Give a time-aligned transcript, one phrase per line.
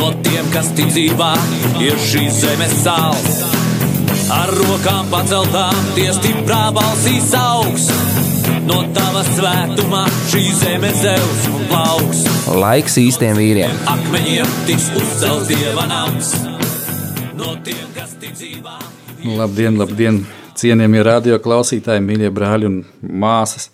[0.00, 1.34] No tiem, kas tic dzīvā,
[1.84, 3.42] ir šīs zemes sāls.
[4.32, 7.90] Ar rokām paceltām, tie stiprā balsīs augs.
[8.64, 12.24] No tava svētumā šī zeme zeus un plauks.
[12.62, 13.76] Laiks īstiem vīriem.
[13.92, 16.32] Akmeņiem tiks uzcelts dieva nams.
[17.36, 18.80] No tiem, kas tic dzīvā.
[19.36, 20.24] Labdien, labdien,
[20.56, 23.68] cienījamie radio klausītāji, mīļie brāļi un māsas.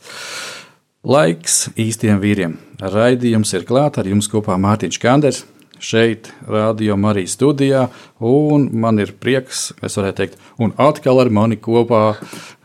[1.07, 2.59] Laiks īstiem vīriem.
[2.83, 5.47] Raidījums ir klāts ar jums kopā Mārtiņš Kanders.
[5.83, 7.87] Šeit, Rādio Marijas studijā,
[8.25, 12.17] un man ir prieks, es varētu teikt, un atkal ar mani kopā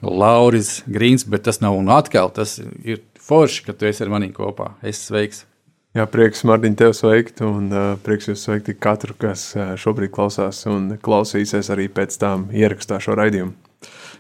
[0.02, 4.32] Lauris Grīns, bet tas nav un atkal, tas ir forši, ka tu esi ar mani
[4.36, 4.74] kopā.
[4.82, 5.46] Es sveiks!
[5.92, 10.64] Jā, prieks, Mārtiņ, tevi sveikt, un uh, prieks jūs sveikt katru, kas uh, šobrīd klausās
[10.72, 13.52] un klausīsies arī pēc tam ierakstā šo raidījumu.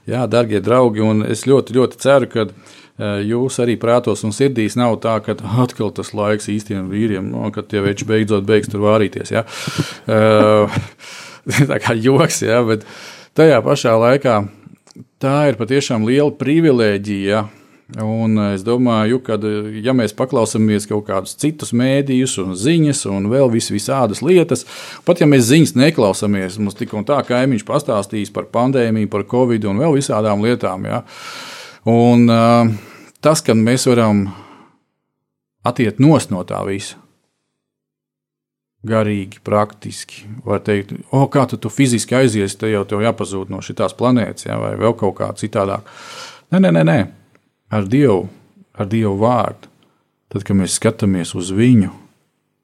[0.10, 4.78] Jā, darbie draugi, un es ļoti, ļoti ceru, ka uh, jūs arī prātos un sirdīs
[4.80, 8.84] nav tā, ka atkal tas laiks īstiem vīriem, no, kad tie veči beidzot beigs tur
[8.86, 9.34] vārīties.
[9.34, 9.46] Ja?
[10.06, 10.82] Uh,
[11.72, 12.62] tā kā joks, ja?
[12.68, 12.86] bet
[13.38, 14.44] tajā pašā laikā
[15.22, 17.42] tā ir patiešām liela privilēģija.
[17.42, 17.48] Ja?
[18.00, 19.36] Un es domāju, ka,
[19.84, 24.64] ja mēs paklausāmies kaut kādus citus mēdījus, un ziņas, un vēl vis, visādas lietas,
[25.04, 29.68] pat ja mēs ziņas neklausāmies, mums tik un tā kaimiņš pastāstīs par pandēmiju, par covid
[29.68, 30.88] un vēl visādām lietām.
[30.88, 31.02] Ja?
[31.92, 32.72] Un uh,
[33.22, 34.26] tas, ka mēs varam
[35.68, 36.98] atiet nost no tā visa,
[38.88, 40.26] garīgi, praktiski.
[40.46, 44.48] Var teikt, o, kā tu, tu fiziski aizies, te jau tev jāpazūd no šīs planētas,
[44.48, 45.86] ja, vai vēl kaut kā citādāk.
[46.52, 47.00] Nē, nē, nē, nē.
[47.72, 48.26] ar Dievu,
[48.74, 49.70] ar Dievu vārdu.
[50.32, 51.92] Tad, kad mēs skatāmies uz viņu,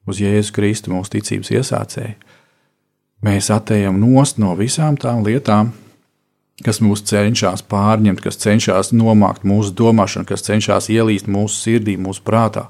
[0.07, 2.15] uz Jēzu Kristu, mūsu ticības iesācēju,
[3.27, 3.49] mēs
[3.91, 5.73] nost no visām tām lietām,
[6.65, 12.23] kas mūs cenšas pārņemt, kas cenšas nomākt mūsu domāšanu, kas cenšas ielīst mūsu sirdī, mūsu
[12.25, 12.67] prātā.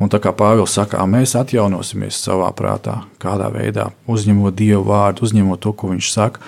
[0.00, 5.60] Un tā kā Pāvils saka, mēs atjaunosimies savā prātā, kādā veidā uzņemot Dieva vārdu, uzņemot
[5.60, 6.40] to, ko Viņš saka.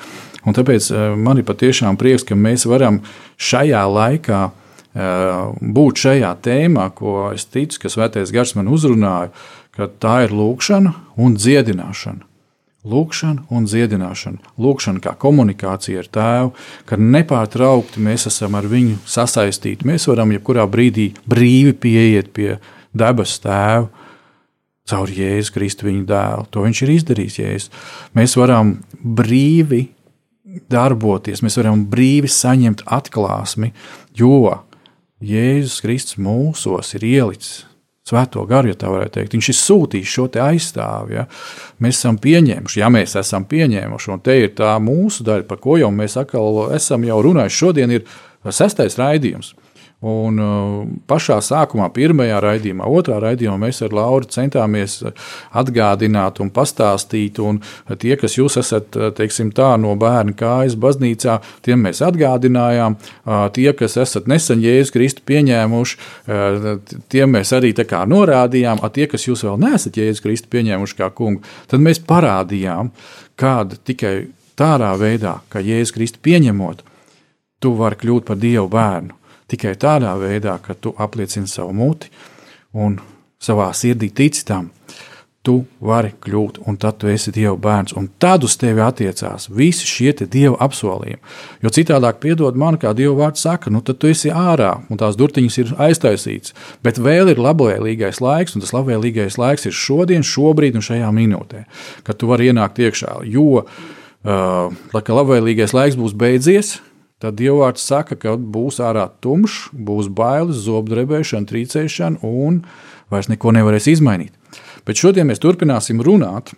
[0.49, 0.89] Un tāpēc
[1.21, 3.03] man ir patiešām prieks, ka mēs varam
[3.37, 4.41] šajā laikā
[5.61, 9.31] būt šajā tēmā, ko es ticu, ka Svētais Gars man uzrunāja,
[9.73, 12.32] ka tā ir lūkšana un dziedināšana.
[12.83, 14.55] Lūkšana un dziedināšana.
[14.59, 16.53] Lūkšana kā komunikācija ar tēvu,
[16.89, 19.87] ka nepārtraukti mēs esam ar viņu sasaistīti.
[19.87, 22.57] Mēs varam jebkurā brīdī brīvi pieiet pie
[22.91, 23.87] debesu tēva
[24.91, 26.49] caur Jēzu Kristu viņa dēlu.
[26.51, 27.39] To viņš ir izdarījis.
[27.39, 27.73] Jēzus.
[28.19, 29.85] Mēs varam brīvi
[30.73, 33.71] darboties, mēs varam brīvi saņemt atklāsmi,
[34.19, 34.59] jo
[35.23, 37.63] Jēzus Kristus mūsos ir ielicis
[38.03, 39.35] Svēto garu, ja tā varētu teikt.
[39.37, 41.15] Viņš ir sūtījis šo aizstāvi.
[41.21, 41.27] Ja?
[41.83, 45.77] Mēs esam pieņēmuši, ja mēs esam pieņēmuši, un te ir tā mūsu daļa, par ko
[45.79, 47.61] jau mēs atkal esam jau runājuši.
[47.61, 48.09] Šodien ir
[48.51, 49.53] sestais raidījums.
[50.03, 50.39] Un
[51.07, 54.97] pašā sākumā, pirmajā raidījumā, otrā raidījumā, mēs ar Lauru centāmies
[55.55, 57.39] atgādināt un pastāstīt.
[57.39, 57.61] Un
[58.03, 62.99] tie, kas jūs esat teiksim, tā, no bērna kājas baznīcā, tiem mēs atgādinājām.
[63.55, 66.03] Tie, kas esat nesen Jēzus Kristu pieņēmuši,
[67.15, 67.71] tiem mēs arī
[68.11, 68.83] norādījām.
[68.91, 72.91] Tie, kas jūs vēl neesat Jēzus Kristu pieņēmuši kā kungu, tad mēs parādījām,
[73.39, 74.17] kāda tikai
[74.59, 76.83] tādā veidā, ka Jēzus Kristu pieņemot,
[77.63, 79.22] tu vari kļūt par Dievu bērnu
[79.53, 82.13] tikai tādā veidā, ka tu apliecini savu muti
[82.73, 82.99] un
[83.43, 84.71] savā sirdī tici tam.
[85.43, 89.89] Tu vari kļūt, un tad tu esi Dieva bērns, un tad uz tevi attiecās visi
[89.91, 91.19] šie Dieva apsolījumi.
[91.65, 95.19] Jo citādi, piedod man, kā Dieva vārds saka, nu tad tu esi ārā, un tās
[95.19, 96.55] durtiņas ir aiztaisītas.
[96.87, 101.65] Bet vēl ir labvēlīgais laiks, un tas labvēlīgais laiks ir šodien, šobrīd un šajā minūtē,
[102.07, 103.19] kad tu vari ienākt iekšā.
[103.27, 103.65] Jo,
[104.23, 106.77] uh, labvēlīgais laiks būs beidzies,
[107.23, 112.65] Tad Dievvvārds saka, ka būs ārā tumšs, būs bailes, zobdrebēšana, trīcēšana un
[113.15, 114.35] vairs neko nevarēs izmainīt.
[114.83, 116.51] Bet šodien mēs turpināsim runāt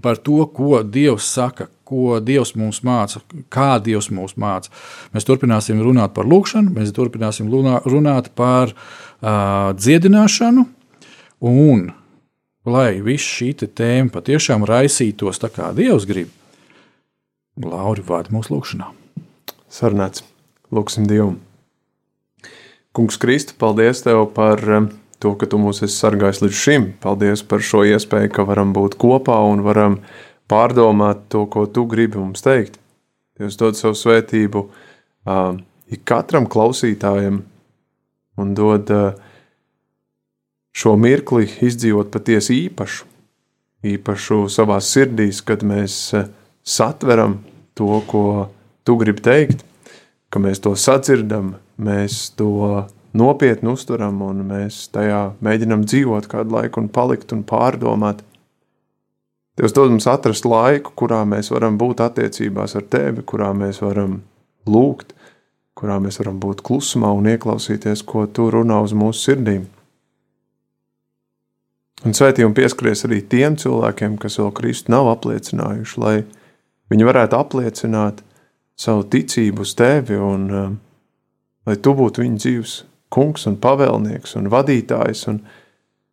[0.00, 3.20] par to, ko Dievs saka, ko Dievs mums māca,
[3.52, 4.72] kā Dievs mūs māca.
[5.12, 10.64] Mēs turpināsim runāt par lūgšanu, mēs turpināsim runāt par uh, dziedināšanu,
[11.44, 11.86] un
[12.64, 16.32] lai viss šī tēma patiešām raisītos tā, kā Dievs grib,
[17.60, 19.03] Lauri vārdi mūsu lūgšanā
[19.74, 20.22] sarunāts.
[20.74, 21.34] Lūksim Dievu.
[22.94, 24.88] Kungs Kristi, paldies Tev par um,
[25.18, 26.86] to, ka Tu mūs esi sargājis līdz šim.
[27.02, 29.98] Paldies par šo iespēju, ka varam būt kopā un varam
[30.50, 32.78] pārdomāt to, ko tu gribi mums teikt.
[33.34, 35.56] Dievs dod savu svētību uh,
[35.90, 37.42] ik katram klausītājam
[38.38, 39.16] un dod uh,
[40.74, 43.08] šo mirkli izdzīvot patiesi īpašu,
[43.90, 46.28] īpašu savā sirdīs, kad mēs uh,
[46.62, 47.40] satveram
[47.74, 48.24] to, ko
[48.84, 49.64] tu gribi teikt,
[50.30, 52.84] ka mēs to sadzirdam, mēs to
[53.14, 58.24] nopietni uztveram un mēs tajā mēģinam dzīvot kādu laiku un palikt un pārdomāt.
[59.54, 64.18] Dievs dod mums atrast laiku, kurā mēs varam būt attiecībās ar tevi, kurā mēs varam
[64.66, 65.14] lūgt,
[65.78, 69.68] kurā mēs varam būt klusumā un ieklausīties, ko tu runā uz mūsu sirdīm.
[72.04, 76.16] Un svētījumi pieskaries arī tiem cilvēkiem, kas vēl Kristu nav apliecinājuši, lai
[76.92, 78.20] viņi varētu apliecināt
[78.78, 80.78] savu ticību uz tevi un um,
[81.66, 82.78] lai tu būtu viņu dzīves
[83.14, 85.42] kungs un pavēlnieks un vadītājs, un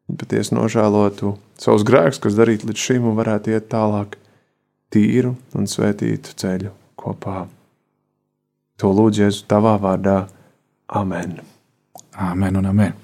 [0.08, 4.20] viņi patiesi nožēlotu savus grēkus, kas darīti līdz šim, un varētu iet tālāk
[4.94, 7.48] tīru un svētītu ceļu kopā.
[8.82, 10.24] To lūdzu Jēzu tavā vārdā.
[10.98, 11.40] Amen.
[12.18, 12.96] Amen un amen.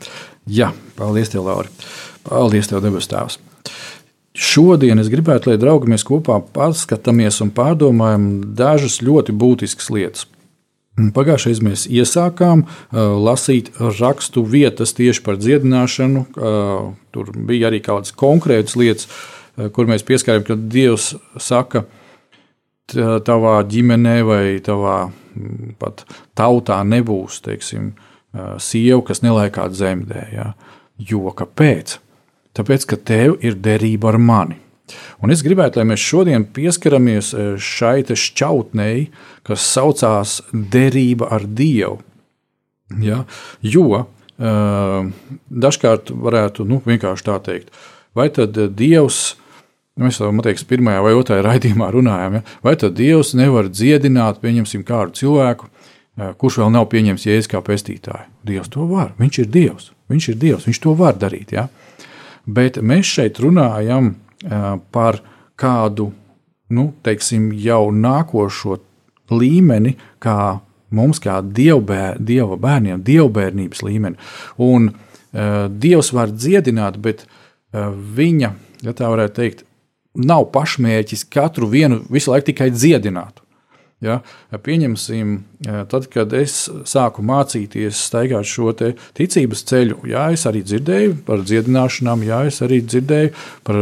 [0.49, 1.71] Jā, paldies, tev, Lauri.
[2.27, 3.37] Paldies, tev, debes Tēvs.
[4.37, 10.27] Šodien es gribētu, lai draugi mēs kopā paskatāmies un pārdomājam dažas ļoti būtiskas lietas.
[10.97, 16.23] Pagājušajā mēs iesākām uh, lasīt rakstu vietas tieši par dziedināšanu.
[16.37, 21.85] Uh, tur bija arī kādas konkrētas lietas, uh, kur mēs pieskārām, ka Dievs saka,
[22.87, 25.09] tavā ģimenē vai tavā
[25.81, 26.05] pat
[26.39, 27.89] tautā nebūs teiksim,
[28.63, 30.21] sieva, kas nelaikā dzemdē.
[30.31, 30.45] Ja?
[30.95, 31.97] Jo kāpēc?
[32.57, 34.57] Tāpēc, ka tev ir derība ar mani.
[35.21, 39.09] Un es gribētu, lai mēs šodien pieskaramies e, šai šķautnei,
[39.47, 41.99] kas saucās derība ar Dievu.
[43.03, 43.25] Ja?
[43.59, 45.09] Jo uh,
[45.49, 47.73] dažkārt varētu nu, vienkārši tā teikt,
[48.15, 49.35] vai tad Dievs.
[49.97, 52.43] Mēs jau tādā pirmajā vai otrajā raidījumā runājām, ja?
[52.63, 57.63] vai tad Dievs nevar dziedināt, pieņemsim, kādu cilvēku, e, kurš vēl nav pieņemts jēzus kā
[57.65, 58.29] pestītāju.
[58.45, 61.55] Dievs to var, viņš ir Dievs, viņš ir Dievs, viņš to var darīt.
[61.57, 61.65] Ja?
[62.47, 64.13] Bet mēs šeit runājam
[64.95, 65.19] par
[65.59, 66.11] kādu
[66.69, 68.77] nu, teiksim, jau nākošo
[69.31, 70.59] līmeni, kā
[70.95, 74.19] mums, kā dievbēr, dieva bērniem, dievbijības līmeni.
[74.63, 78.53] Un uh, Dievs var dziedināt, bet uh, viņa,
[78.85, 79.65] ja tā varētu teikt,
[80.17, 83.43] nav pašmērķis katru vienu visu laiku tikai dziedināt.
[83.97, 84.19] Ja,
[84.53, 85.29] pieņemsim,
[85.89, 92.21] tad, kad es sāku mācīties staigāt šo ticības ceļu, jā, es arī dzirdēju par dziedināšanām,
[92.27, 93.31] jā, es arī dzirdēju
[93.65, 93.79] par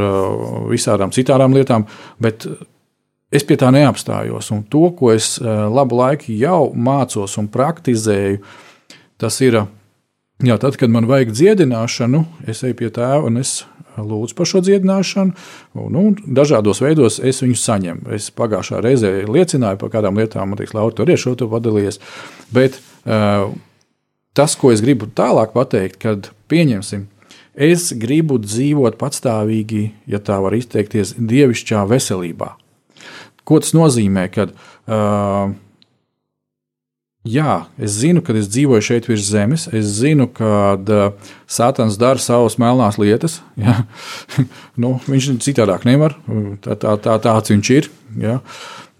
[0.71, 1.83] visādām citām lietām,
[2.23, 2.47] bet
[3.27, 4.53] es pie tā neapstājos.
[4.55, 8.39] Un to, ko es labu laiku jau mācos un praktizēju,
[9.19, 9.65] tas ir,
[10.39, 13.65] jā, tad, kad man vajag dziedināšanu, es eju pie tēva un es
[14.01, 15.35] lūdzu par šo dziedināšanu.
[15.81, 18.09] Un, un dažādos veidos es viņu saņemu.
[18.17, 22.01] Es pagājušā reizē liecināju par kādām lietām, man liekas, Laura, tur ir šo to padalījies.
[22.55, 23.51] Bet uh,
[24.37, 27.07] tas, ko es gribu tālāk pateikt, kad pieņemsim,
[27.55, 32.55] es gribu dzīvot patstāvīgi, ja tā var izteikties, dievišķā veselībā.
[33.45, 34.25] Ko tas nozīmē?
[34.33, 34.55] Kad,
[34.89, 35.53] uh,
[37.25, 39.63] Jā, es zinu, ka es dzīvoju šeit virs zemes.
[39.73, 43.39] Es zinu, ka uh, Sātans dara savas melnās lietas.
[43.57, 43.79] Ja?
[44.81, 46.13] nu, viņš citādāk nevar.
[46.61, 47.89] Tā, tā, tā, tāds viņš ir.
[48.21, 48.37] Ja?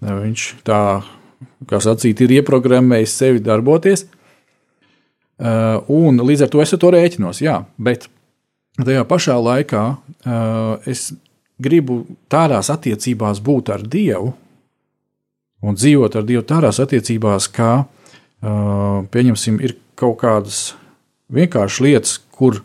[0.02, 0.80] Viņš tā,
[1.70, 4.08] kā sacīt, ir ieprogrammējis sevi darboties.
[5.36, 7.44] Uh, un līdz ar to es ar to rēķinos.
[7.44, 8.08] Jā, bet
[8.80, 11.12] tajā pašā laikā uh, es
[11.62, 12.02] gribu
[12.32, 14.34] tādās attiecībās būt ar Dievu
[15.62, 17.84] un dzīvot ar Dievu tādās attiecībās, kā
[18.42, 20.74] pieņemsim, ir kaut kādas
[21.32, 22.60] vienkāršas lietas, kur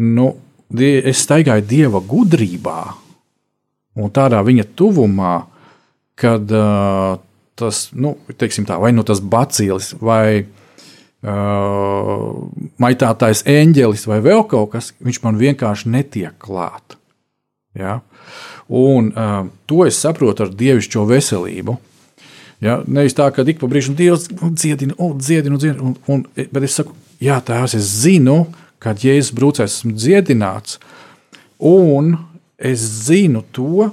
[0.00, 0.32] nu,
[0.72, 2.80] es staigāju dieva gudrībā
[4.00, 5.34] un tādā viņa tuvumā,
[6.18, 7.18] kad uh,
[7.58, 12.32] tas, nu, tā, vai nu tas bacīlis, vai uh,
[12.82, 16.96] maitātais eņģelis, vai vēl kaut kas, viņš man vienkārši netiek klāt.
[17.76, 18.00] Ja?
[18.72, 21.76] Un uh, to es saprotu ar dievišķo veselību.
[22.62, 22.78] Ja?
[22.86, 25.88] Nevis tā, ka ik pa brīžam Dievs dziedina, un dziedina, un dziedina.
[25.88, 28.44] Un, un, bet es saku, jā, tēvs, es zinu,
[28.82, 30.78] kad Jēzus brūcēs esmu dziedināts,
[31.62, 32.16] un
[32.58, 33.90] es zinu to,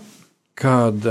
[0.59, 1.05] kad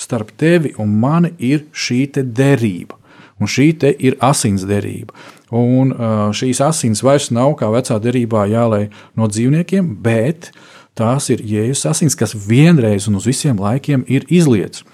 [0.00, 2.98] starp tevi un mani ir šī derība.
[3.42, 5.14] Un šī ir asins derība.
[5.54, 5.90] Un
[6.34, 11.88] šīs asins vairs nav kā vecā derībā jālai no dzīvniekiem, bet uh, Tās ir Jēzus
[11.90, 14.84] asins, kas vienreiz un uz visiem laikiem ir izlietas.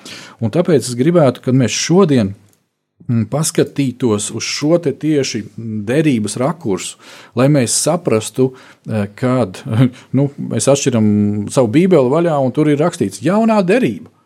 [0.40, 2.32] Un tāpēc es gribētu, kad mēs šodien
[3.04, 5.42] mm, paskatītos uz šo tieši
[5.90, 6.96] derības rakursu,
[7.36, 8.54] lai mēs saprastu,
[8.88, 9.60] eh, kad
[10.16, 11.10] nu, mēs atšķiram
[11.52, 14.08] savu bībeli vaļā, un tur ir rakstīts jaunā derība.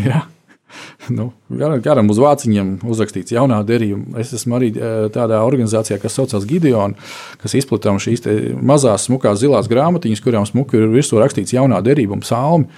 [0.00, 0.22] Ja?
[1.16, 4.20] Nu, garam uz vāciņiem uzrakstīts jaunā derība.
[4.22, 4.70] Es esmu arī
[5.12, 6.94] tādā organizācijā, kas saucas Gideon,
[7.42, 8.22] kas izplatām šīs
[8.62, 12.70] mazās, smukās zilās grāmatiņas, kurām smuki ir virsū rakstīts jaunā derība un psalmi.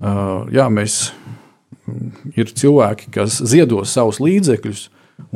[0.00, 1.10] Uh, jā, mēs
[2.36, 4.86] ir cilvēki, kas ziedo savus līdzekļus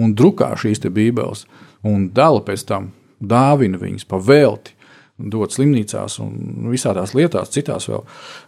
[0.00, 1.44] un drukā šīs bībeles
[1.84, 4.74] un dala pēc tam, dāvina viņas pa velti
[5.18, 8.02] dot slimnīcās un visādās lietās, citās vēl.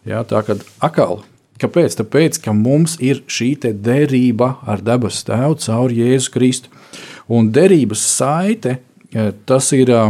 [0.08, 1.20] Jā, tā kā atkal,
[1.62, 1.96] kāpēc?
[2.00, 6.72] Tāpēc, ka mums ir šī derība ar dabas tēvu caur Jēzu Kristu.
[7.28, 8.78] Un derības saite,
[9.10, 10.02] e, tas ir e,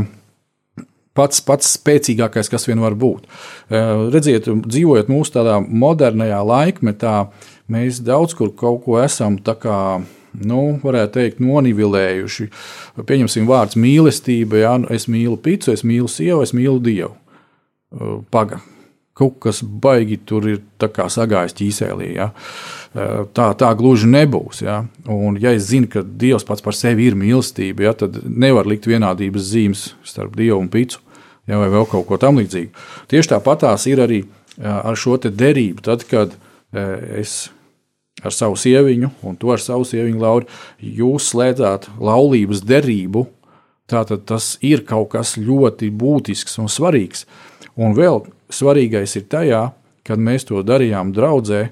[1.16, 3.24] pats, pats spēcīgākais, kas vien var būt.
[3.70, 3.80] E,
[4.12, 7.16] redziet, dzīvojot mūsu tādā modernajā laikmetā,
[7.72, 9.80] mēs daudz kur kaut ko esam tā kā
[10.44, 12.50] nu, varētu teikt, nonivilējuši.
[13.08, 17.14] Pieņemsim vārdu mīlestība, ja es mīlu pitu, es mīlu sievu, es mīlu dievu.
[17.96, 18.60] Uh, paga.
[19.16, 22.10] Kaut kas baigi tur ir sagājis ķīsēlī.
[22.18, 22.30] Ja?
[22.92, 24.60] Tā, tā gluži nebūs.
[24.66, 24.82] Ja?
[25.08, 28.88] Un, ja es zinu, ka Dievs pats par sevi ir mīlestība, ja, tad nevar likt
[28.88, 31.00] vienādības zīmes starp Dievu un pitu
[31.48, 32.86] ja, vai vēl kaut ko tamlīdzīgu.
[33.08, 34.22] Tieši tāpatās ir arī
[34.60, 35.84] ar šo derību.
[35.86, 36.36] Tad, kad
[36.76, 37.48] es
[38.24, 40.48] ar savu sieviņu, un to ar savu sieviņu, Lauri,
[40.80, 43.26] jūs slēdzāt laulības derību.
[43.86, 47.22] Tātad tas ir kaut kas ļoti būtisks un svarīgs.
[47.78, 49.62] Un vēl svarīgais ir tajā,
[50.06, 51.68] kad mēs to darījām draudzē,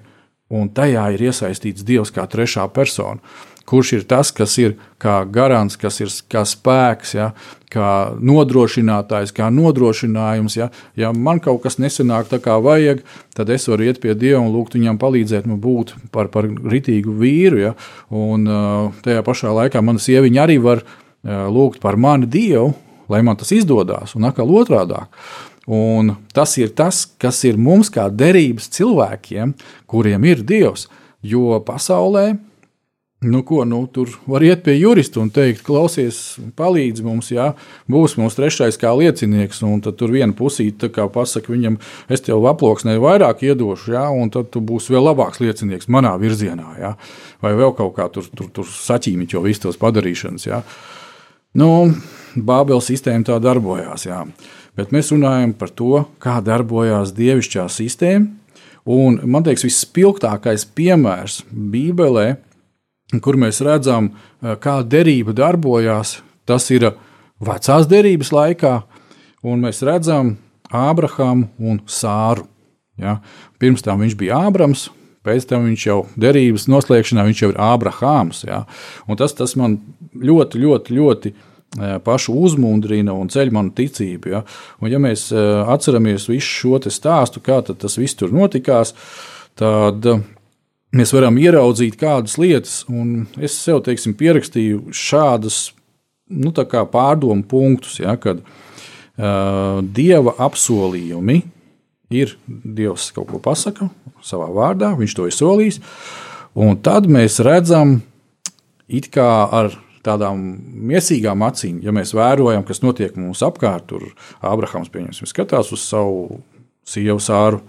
[0.54, 3.22] un tajā ir iesaistīts Dievs kā trešā persona
[3.64, 7.30] kurš ir tas, kas ir kā garants, kas ir kā spēks, ja,
[7.72, 7.88] kā
[8.20, 10.56] nodrošinātājs, kā nodrošinājums.
[10.58, 10.68] Ja,
[11.00, 13.02] ja man kaut kas nesanāk tā kā vajag,
[13.36, 17.16] tad es varu iet pie Dieva un lūgt viņam palīdzēt man būt par, par ritīgu
[17.20, 17.62] vīru.
[17.64, 17.74] Ja,
[18.12, 18.46] un
[19.04, 20.84] tajā pašā laikā mana sieviņa arī var
[21.24, 22.74] lūgt par mani Dievu,
[23.08, 25.00] lai man tas izdodas, un atkal otrādi.
[25.70, 29.54] Un tas ir tas, kas ir mums kā derības cilvēkiem,
[29.88, 30.88] kuriem ir Dievs.
[31.24, 32.34] Jo pasaulē
[33.24, 36.18] Nu, ko, nu, tur var iet pie jurista un teikt, klausies,
[36.58, 37.46] palīdzi mums, jā,
[37.88, 39.62] būs mums trešais kā liecinieks.
[39.64, 41.78] Un tad tur viena pusīte pasakā viņam,
[42.12, 46.74] es tev aploksnē vairāk iedošu, jā, un tad tu būsi vēl labāks liecinieks manā virzienā.
[46.82, 46.92] Jā,
[47.40, 50.46] vai vēl kaut kā tur, tur, tur saķīmiķo visu tos padarīšanas.
[50.50, 50.60] Jā.
[51.56, 51.70] Nu,
[52.34, 54.20] Bābeles sistēma tā darbojās, jā.
[54.76, 58.30] Bet mēs runājam par to, kā darbojās dievišķā sistēma.
[58.84, 62.34] Un man liekas, vispilgtākais piemērs Bībelē
[63.20, 64.10] kur mēs redzam,
[64.42, 66.20] eh, kā derība darbojās.
[66.46, 66.94] Tas ir
[67.40, 68.82] vecās derības laikā,
[69.42, 70.36] un mēs redzam
[70.70, 72.46] Ābrahāmu un Sāru.
[72.98, 73.20] Ja?
[73.58, 74.88] Pirms tam viņš bija Ābrams,
[75.24, 78.44] pēc tam viņš jau derības noslēgšanā viņš jau ir Ābrahāms.
[78.44, 78.66] Ja?
[79.08, 79.80] Un tas, tas man
[80.16, 81.42] ļoti, ļoti, ļoti eh,
[82.04, 84.30] pašu uzmundrina un ceļ manu ticību.
[84.30, 84.42] Ja,
[84.80, 88.94] un ja mēs atceramies visu šo stāstu, kā tas viss tur notikās,
[89.58, 90.06] tad
[90.94, 95.72] mēs varam ieraudzīt kādas lietas, un es sev teiksim, pierakstīju šādas
[96.30, 101.42] nu, pārdomu punktus, ja, kad uh, dieva apsolījumi
[102.14, 103.88] ir Dievs kaut ko pasaka
[104.24, 105.80] savā vārdā, viņš to ir solījis,
[106.54, 107.98] un tad mēs redzam
[108.88, 109.72] it kā ar
[110.04, 110.40] tādām
[110.90, 114.06] mīsīgām acīm, ja mēs vērojam, kas notiek mums apkārt, tur
[114.44, 114.92] Ābrahams
[115.30, 116.40] skatās uz savu
[116.84, 117.62] sievu sāru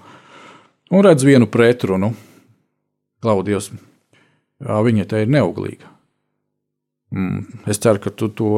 [0.92, 2.13] un redz vienu pretrunu.
[3.24, 3.72] Klaudijos,
[4.60, 5.89] viņa te ir neauglīga.
[7.15, 8.51] Mm, es ceru, ka tu to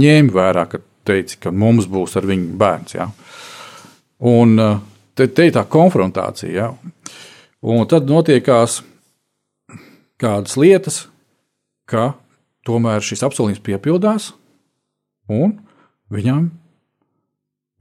[0.00, 2.96] ņēmi vērā, kad teici, ka mums būs ar viņu bērns.
[2.98, 3.08] Ja?
[4.28, 4.56] Un
[5.14, 6.52] te, te ir tā konfrontācija.
[6.52, 6.72] Ja?
[7.62, 8.80] Un tad notiekās
[10.18, 11.04] kādas lietas,
[11.88, 12.12] ka
[12.66, 14.32] tomēr šis apsolījums piepildās,
[15.30, 15.58] un
[16.12, 16.48] viņam,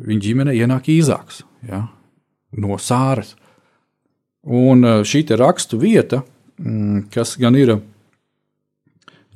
[0.03, 1.87] viņa ģimene ienāk īzāks ja?
[2.57, 3.35] no sāras.
[4.47, 6.21] Un eh, šī rakstu vieta,
[6.59, 7.77] mm, kas gan ir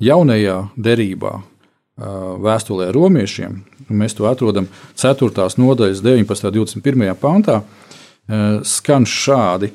[0.00, 2.06] jaunajā derībā, eh,
[2.46, 3.60] vēstulē romiešiem,
[3.92, 5.58] mēs to atrodam 4.
[5.58, 6.48] nodaļas 19.
[6.48, 7.14] un 21.
[7.20, 9.72] pantā, eh, skan šādi.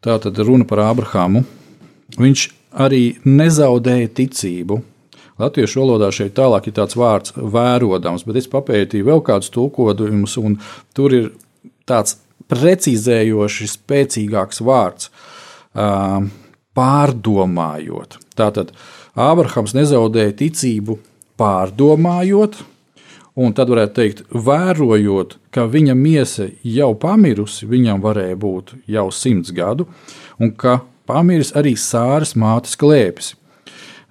[0.00, 1.44] Tā tad runa par Abrahāmu.
[2.16, 4.78] Viņš arī nezaudēja ticību.
[5.38, 10.56] Latviešu valodā šeit tālāk ir tāds vārds vērodams, bet es papētīju vēl kādus tulkojumus, un
[10.96, 11.28] tur ir
[11.86, 12.18] tāds
[12.50, 15.10] precizējoši spēcīgāks vārds-
[16.78, 18.18] pārdomājot.
[18.38, 18.72] Tātad
[19.18, 20.98] Ābrahams nezaudēja ticību
[21.38, 22.60] pārdomājot,
[23.38, 29.50] un tad varētu teikt, vērojot, ka viņa miesa jau pamirusi, viņam varēja būt jau simts
[29.54, 29.86] gadu,
[30.38, 33.34] un ka pamiris arī sāras mātes klēpis.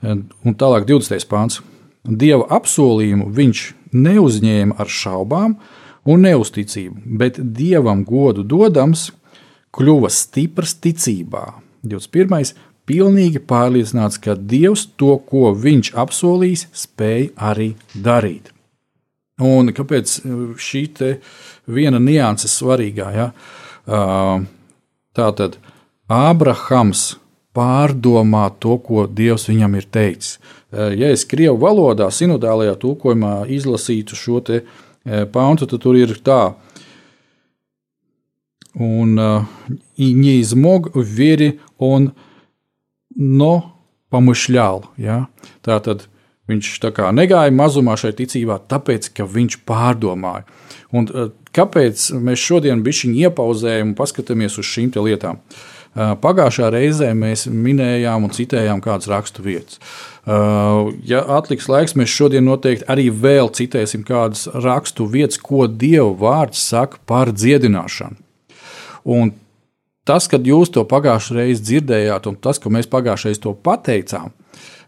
[0.04, 1.26] Un tālāk, 20.
[1.30, 1.62] pāns.
[2.08, 3.64] Dieva apsolījumu viņš
[3.98, 5.58] neuzņēma ar šaubām,
[6.08, 9.10] un neusticību, bet dievam godu dodams,
[9.76, 11.46] kļuva stiprs ticībā.
[11.88, 12.54] 21.
[12.88, 18.54] pilnīgi pārliecināts, ka Dievs to, ko viņš apsolīs, spēj arī darīt.
[19.44, 20.16] Un kāpēc
[20.58, 20.84] šī
[21.70, 23.10] viena nianses svarīgā?
[23.14, 23.28] Ja?
[25.18, 25.60] Tā tad
[26.08, 27.18] Ābrahams
[27.58, 30.38] pārdomā to, ko Dievs viņam ir teicis.
[30.72, 34.64] Eh, ja es krievu valodā, sinodālajā tūkojumā izlasītu šo eh,
[35.34, 36.56] pāntu, tad tur ir tā.
[38.78, 39.18] Un
[39.98, 42.14] не измог в вере он,
[43.16, 43.74] но
[44.10, 44.86] помышлял.
[44.98, 45.28] Ja?
[45.66, 46.06] Tā tad
[46.48, 50.46] viņš tā kā negāja mazumā šai ticībā, tāpēc, ka viņš pārdomāja.
[50.94, 55.42] Un, eh, kāpēc mēs šodien bijām iepauzējuši un paskatāmies uz šīm lietām?
[55.42, 59.80] Uh, Pagājušā reizē mēs minējām un citējām kādas rakstu vietas.
[61.08, 66.62] Ja atliks laiks, mēs šodien noteikti arī vēl citēsim kādas rakstu vietas, ko Dieva vārds
[66.68, 68.20] saka par dziedināšanu.
[69.08, 69.32] Un
[70.08, 74.36] tas, kad jūs to pagājušajā reizē dzirdējāt, un tas, ka mēs pagājušajā reizē to pateicām,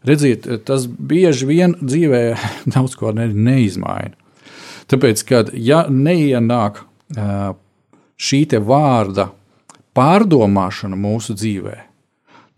[0.03, 2.23] redziet, tas bieži vien dzīvē
[2.75, 4.15] daudz ko ne, neizmaina.
[4.89, 6.83] Tāpēc, kad ja neienāk
[8.19, 9.29] šī vārda
[9.97, 11.77] pārdomāšana mūsu dzīvē,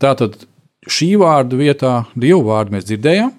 [0.02, 0.44] tātad
[0.90, 3.34] šī vārda vietā dievu vārdu mēs dzirdējām,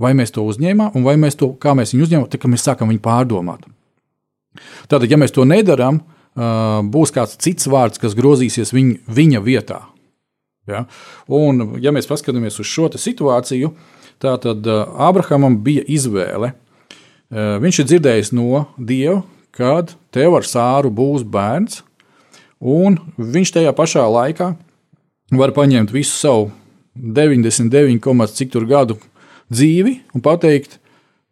[0.00, 2.90] vai mēs to uzņēmām, un vai mēs to, kā mēs viņu uzņēmām, tad mēs sākam
[2.90, 3.64] viņu pārdomāt.
[4.90, 6.02] Tātad, ja mēs to nedarām,
[6.34, 9.80] būs kāds cits vārds, kas grozīsies viņ, viņa vietā.
[10.70, 10.84] Ja?
[11.28, 13.72] Un, ja mēs paskatāmies uz šo situāciju,
[14.22, 16.54] tad Abrahamam bija izvēle.
[17.34, 19.22] Viņš ir dzirdējis no Dieva,
[19.54, 21.82] kad tev ar sāru būs bērns,
[22.60, 24.52] un viņš tajā pašā laikā
[25.34, 26.50] var paņemt visu savu
[26.94, 28.98] 99, cik tur gadu
[29.50, 30.78] dzīvi un pateikt,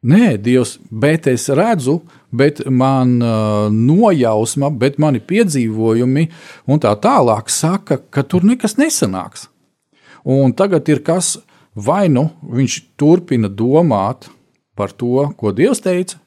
[0.03, 2.01] nē, Dievs, bet es redzu,
[2.33, 6.29] bet man uh, nojausma, bet mani piedzīvojumi
[6.67, 9.47] un tā tālāk saka, ka tur nekas nesanāks.
[10.25, 11.37] Un tagad ir kas,
[11.75, 14.29] vai nu viņš turpina domāt
[14.79, 16.19] par to, ko Dievs teica,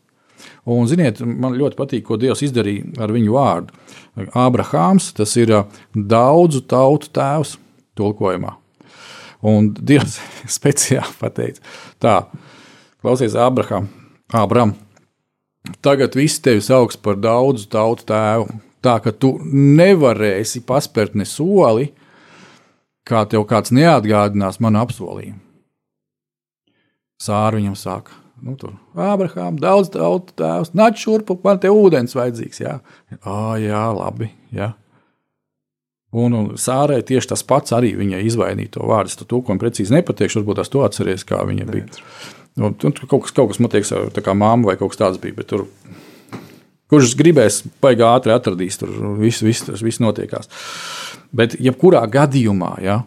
[0.65, 3.75] Un, ziniet, man ļoti patīk, ko Dievs izdarīja ar viņu vārdu.
[4.37, 5.53] Abrahāms, tas ir
[5.93, 7.57] daudzu tautu tēvs
[7.97, 8.55] tulkojumā.
[9.45, 10.17] Un Dievs
[10.57, 11.61] speciāli pateica,
[12.01, 12.17] tā,
[13.03, 13.91] klausies, Abraham,
[14.33, 14.73] Abram,
[15.81, 18.59] Tagad viss tevi sauc par daudzu tautu tēvu.
[18.85, 21.89] Tā ka tu nevarēsi paspērt ne soli,
[23.05, 25.41] kā tev kāds neatgādinās manu apsolījumu.
[27.21, 28.13] Sāra viņam saka,
[28.45, 32.61] nu, tur, Abrahām, daudz tautu tēvs, nāc šurp, man te ūdens vajadzīgs.
[32.61, 32.79] Jā,
[33.21, 34.31] à, jā labi.
[34.55, 34.71] Jā.
[36.15, 39.11] Un, un Sārai tieši tas pats arī viņai izvainīja to vārdu.
[39.11, 41.89] Es to tūkojumu precīzi nepateikšu, varbūt tas to atceries, kā viņa bija.
[41.89, 42.43] Ne.
[42.55, 45.19] Nu, tur kaut kas, kaut kas man liekas, tā kā māma vai kaut kas tāds
[45.19, 45.43] bija.
[45.47, 45.65] Tur,
[46.91, 50.47] kurš gribēs, baigā ātri atradīs, tur viss, viss, tas viss notiekās.
[51.35, 53.01] Bet, jebkurā gadījumā, ja,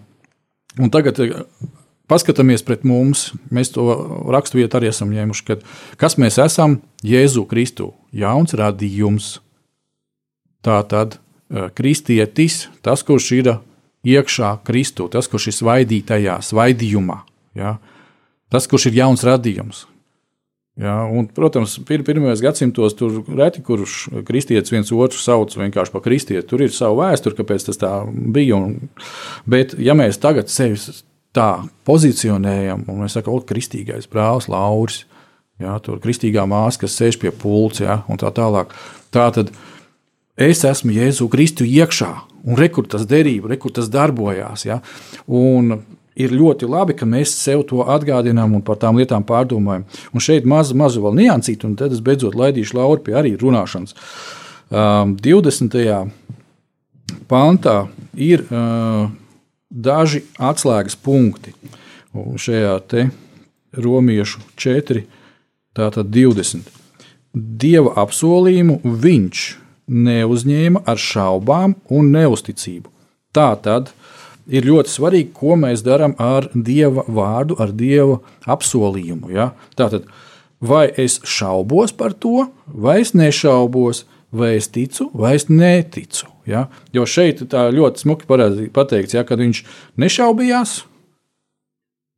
[0.77, 1.23] un tagad
[2.09, 3.85] paskatāmies pret mums, mēs to
[4.33, 5.65] raksturvietu arī esam ņēmuši, kad,
[6.01, 9.37] kas mēs esam Jēzu Kristu, jauns radījums.
[10.65, 13.53] Tā tad eh, kristietis, tas, kurš ir
[14.09, 17.21] iekšā Kristu, tas, kurš ir svaidītajā, svaidījumā.
[17.59, 17.77] Ja,
[18.53, 19.87] tas, kurš ir jauns radījums.
[20.79, 26.05] Ja, un, protams, pir, pirmajos gadsimtos tur reti kurš kristietis viens otru sauc vienkārši par
[26.05, 26.47] kristieti.
[26.47, 28.61] Tur ir sava vēsture, kāpēc tas tā bija.
[28.61, 28.93] Un,
[29.43, 30.79] bet, ja mēs tagad sevi
[31.39, 31.49] tā
[31.89, 35.03] pozicionējam, un mēs sakām, ka kristīgais brālis Lauris,
[35.63, 38.75] ja, tur kristīgā māsa, kas sēž pie pulca, ja, un tā tālāk,
[39.15, 39.53] tā tad
[40.39, 42.11] es esmu Jēzu Kristu iekšā,
[42.47, 44.67] un rekur tas derība, rekur tas darbojās.
[44.69, 44.81] Ja,
[45.27, 45.81] un
[46.19, 49.87] ir ļoti labi, ka mēs sev to atgādinām un par tām lietām pārdomājam.
[50.13, 53.95] Un šeit mazu, mazu vēl niansīt, un tad es beidzot laidīšu Lauru pie arī runāšanas.
[54.69, 55.79] Um, 20.
[57.31, 57.77] pantā
[58.19, 59.07] ir uh,
[59.71, 61.55] daži atslēgas punkti.
[62.17, 63.09] Un šajā te
[63.77, 65.05] romiešu 4,
[65.77, 66.69] tātad 20.
[67.35, 69.43] Dieva apsolījumu viņš
[69.89, 72.89] neuzņēma ar šaubām un neusticību.
[73.33, 73.93] Tā tad
[74.49, 79.31] ir ļoti svarīgi, ko mēs darām ar Dieva vārdu, ar Dieva apsolījumu.
[79.37, 79.53] Ja?
[79.77, 80.09] Tātad,
[80.61, 86.29] vai es šaubos par to, vai es nešaubos, vai es ticu, vai es neticu.
[86.49, 86.67] Ja?
[86.93, 89.63] Jo šeit tā ļoti smuki pateikts, ja, kad viņš
[90.01, 90.75] nešaubījās,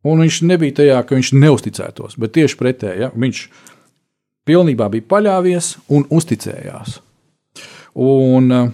[0.06, 3.04] un viņš nebija tajā, ka viņš neusticētos, bet tieši pretēji.
[3.06, 3.12] Ja?
[3.14, 3.44] Viņš
[4.48, 6.98] pilnībā bija paļāvies un uzticējās.
[8.00, 8.72] Un eh,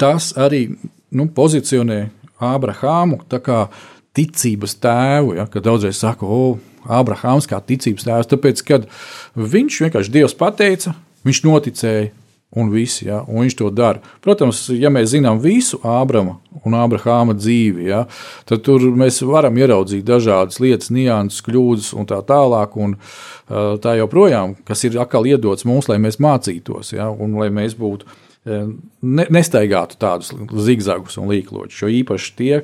[0.00, 0.68] tas arī
[1.14, 2.06] nu, pozicionē
[2.42, 3.66] Ābrahāmu kā
[4.16, 5.36] ticības tēvu.
[5.38, 8.86] Ja, kad daudzreiz saka, o, Ābrahāms kā ticības tēvs, tāpēc, kad
[9.34, 10.94] viņš vienkārši Dievs pateica,
[11.26, 12.12] viņš noticēja.
[12.56, 14.02] Un viss, ja, un viņš to dara.
[14.24, 18.04] Protams, ja mēs zinām visu Ābrama un Ābrahāma dzīvi, ja,
[18.48, 22.78] tad tur mēs varam ieraudzīt dažādas lietas, nianses, kļūdas un tā tālāk.
[22.80, 22.96] Un,
[23.46, 28.08] tā joprojām, kas ir atkal iedots mums, lai mēs mācītos, ja, un lai mēs būtu
[28.46, 30.32] ne, nestaigātu tādus
[30.66, 31.82] zigzagus un līkločus.
[31.82, 32.60] Jo īpaši tie,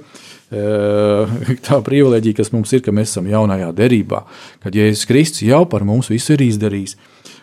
[1.69, 4.25] tā privilēģija, kas mums ir, ka mēs esam jaunajā derībā,
[4.63, 6.99] kad Jēzus Kristus jau par mums visu ir izdarījis.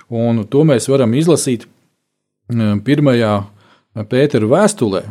[0.10, 1.68] Un to mēs varam izlasīt
[2.50, 3.34] pirmajā
[4.10, 5.04] Pētera vēstulē,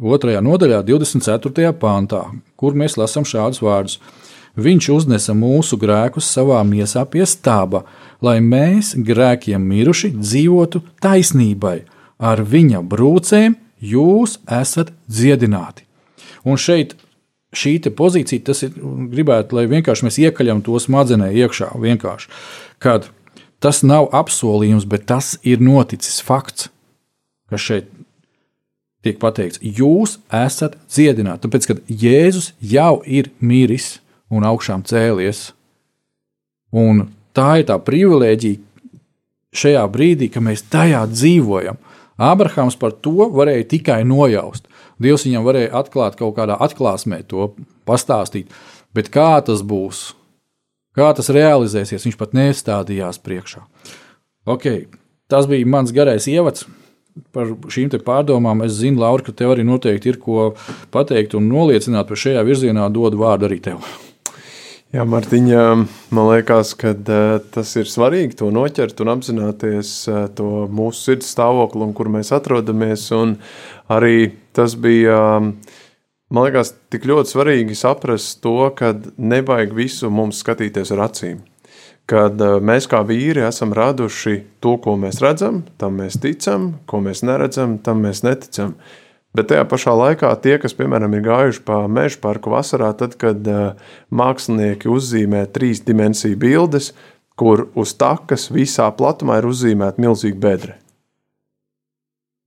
[0.00, 1.72] otrajā nodaļā, 24.
[1.78, 2.24] pāntā,
[2.56, 3.98] kur mēs lasām šādus vārdus.
[4.60, 7.84] Viņš uznesa mūsu grēkus savā miesā pie stāba,
[8.20, 11.84] lai mēs, grēkiem miruši, dzīvotu taisnībai.
[12.18, 15.86] Ar viņa brūcēm jūs esat dziedināti.
[16.44, 16.96] Un šeit
[17.54, 18.74] šī pozīcija, tas ir
[19.14, 21.70] gribētu, lai vienkārši mēs iekaļam to smadzenē iekšā.
[22.82, 23.08] Kad
[23.60, 26.68] tas nav apsolījums, bet tas ir noticis fakts,
[27.50, 27.90] kas šeit
[29.04, 29.60] tiek pateikts.
[29.60, 33.98] Jūs esat dziedināti, tāpēc, ka Jēzus jau ir miris
[34.30, 35.50] un augšām cēlies.
[36.70, 38.60] Un tā ir tā privilēģija
[39.56, 41.80] šajā brīdī, ka mēs tajā dzīvojam.
[42.20, 44.68] Ābrahāms par to varēja tikai nojaust.
[45.00, 47.54] Dievs viņam varēja atklāt kaut kādā atklāsmē, to
[47.88, 48.50] pastāstīt.
[48.94, 50.10] Bet kā tas būs,
[50.98, 53.64] kā tas realizēsies, viņš pat nestādījās priekšā.
[54.50, 54.84] Okay,
[55.32, 56.66] tas bija mans garais ievads
[57.34, 58.64] par šīm pārdomām.
[58.66, 60.52] Es zinu, Laura, ka tev arī noteikti ir ko
[60.94, 62.86] pateikt un noliecināt par šajā virzienā.
[62.92, 63.84] Dod vārdu arī tev.
[64.90, 65.64] Jā, Mārtiņa,
[66.10, 66.96] man liekas, ka
[67.54, 69.92] tas ir svarīgi to noķert un apzināties
[70.34, 73.04] to mūsu sirds stāvokli kur mēs atrodamies.
[73.14, 73.36] Un
[73.86, 75.20] arī tas bija,
[76.34, 81.38] man liekas, tik ļoti svarīgi saprast to, ka nevajag visu mums skatīties ar acīm.
[82.10, 87.02] Kad uh, mēs kā vīri esam raduši to, ko mēs redzam, tam mēs ticam, ko
[87.04, 88.74] mēs neredzam, tam mēs neticam.
[89.36, 93.46] Bet tajā pašā laikā tie, kas, piemēram, ir gājuši pa meža parku vasarā, tad, kad
[93.46, 96.90] uh, mākslinieki uzzīmē trīs dimensiju bildes,
[97.38, 100.76] kur uz takas visā platumā ir uzzīmēta milzīga bedra.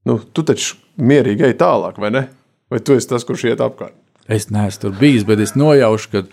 [0.04, 2.28] Nu, tu taču mierīgi ej tālāk, vai ne?
[2.68, 3.96] Vai tu esi tas, kurš iet apkārt?
[4.32, 6.24] Es neesmu tur bijis, bet es nojaušu, ka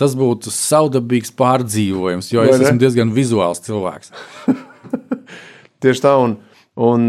[0.00, 4.10] tas būtu saudabīgs pārdzīvojums, jo es esmu diezgan vizuāls cilvēks.
[5.84, 6.38] Tieši tā, un,
[6.74, 7.06] un,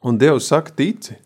[0.00, 1.18] un Dievs saka, tici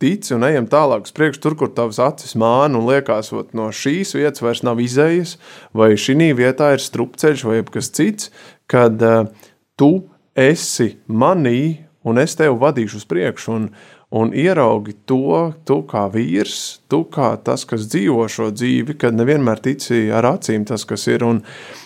[0.00, 3.68] tici un ejam tālāk uz priekšu, tur, kur tavs acis māna un liekas, ka no
[3.74, 5.36] šīs vietas vairs nav izējas,
[5.76, 8.30] vai šī vietā ir strupceļš vai kas cits,
[8.70, 9.28] kad uh,
[9.76, 9.92] tu
[10.32, 13.56] esi manī un es tevi vadīšu uz priekšu.
[13.58, 13.68] Un,
[14.10, 19.62] un ieraugi to, tu kā vīrs, tu kā tas, kas dzīvo šo dzīvi, kad nevienmēr
[19.62, 21.24] tici ar acīm tas, kas ir.
[21.26, 21.42] Un,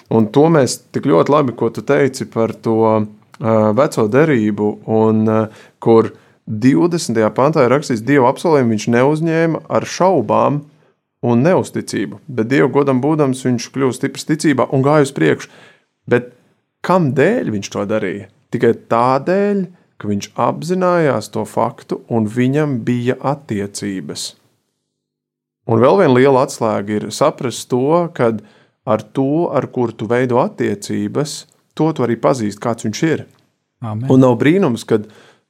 [0.09, 3.07] un to mēs tik ļoti labi, ko tu teici par to uh,
[3.77, 6.15] veco derību, un uh, kur
[6.49, 7.21] 20.
[7.37, 10.63] pantā ir rakstīts, Dieva apsolījumu viņš neuzņēma ar šaubām
[11.25, 15.53] un neusticību, bet Dieva godam būdams viņš kļuva stiprs ticībā un gāja uz priekšu.
[16.09, 16.33] Bet
[16.85, 18.29] kam dēļ viņš to darīja?
[18.53, 19.65] Tikai tādēļ,
[19.99, 24.33] ka viņš apzinājās to faktu un viņam bija attiecības.
[25.71, 28.35] Un vēl viena liela atslēga ir saprast to, ka
[28.85, 33.25] ar to, ar kuru tu veido attiecības, to tu arī pazīsti, kāds viņš ir.
[33.85, 34.09] Amen.
[34.13, 35.01] Un nav brīnums, ka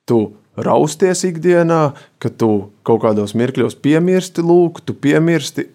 [0.07, 0.21] tu
[0.55, 5.67] rausties ikdienā, ka tu kaut kādos mirkļos piemirsti lūk, tu piemirsti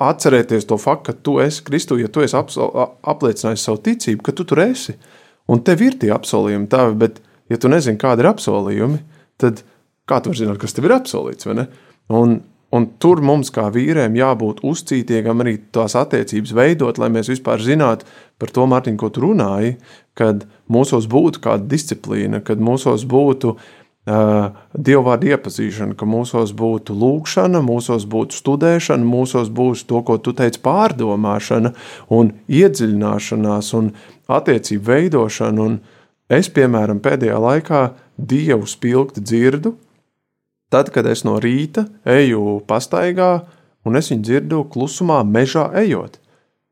[0.00, 4.46] atcerēties to faktu, ka tu esi Kristu, ja tu esi apliecinājis savu ticību, ka tu
[4.48, 4.94] tur esi.
[5.50, 7.18] Un tev ir tie apsolījumi tavi, bet,
[7.50, 9.02] ja tu nezini, kādi ir apsolījumi,
[9.40, 9.64] tad
[10.08, 11.48] kā tu vari zināt, kas tev ir apsolīts?
[11.50, 12.38] Un,
[12.74, 18.08] un tur mums, kā vīriem, jābūt uzcītīgam arī tās attiecības veidot, lai mēs vispār zinātu
[18.40, 19.76] par to, Mārtiņ, ko tu runāji,
[20.18, 23.68] kad mūsos būtu kāda disciplīna, kad mūsos būtu uh,
[24.08, 30.32] Dieva vārdu iepazīšana, ka mūsos būtu lūkšana, mūsos būtu studēšana, mūsos būs to, ko tu
[30.32, 31.74] teici, pārdomāšana
[32.16, 33.92] un iedziļināšanās un
[34.26, 35.66] attiecību veidošana.
[35.68, 35.76] Un
[36.30, 37.82] es, piemēram, pēdējā laikā
[38.16, 39.74] Dievu spilgti dzirdu,
[40.70, 43.30] tad, kad es no rīta eju pastaigā
[43.86, 46.20] un es viņu dzirdu klusumā, mežā ejot.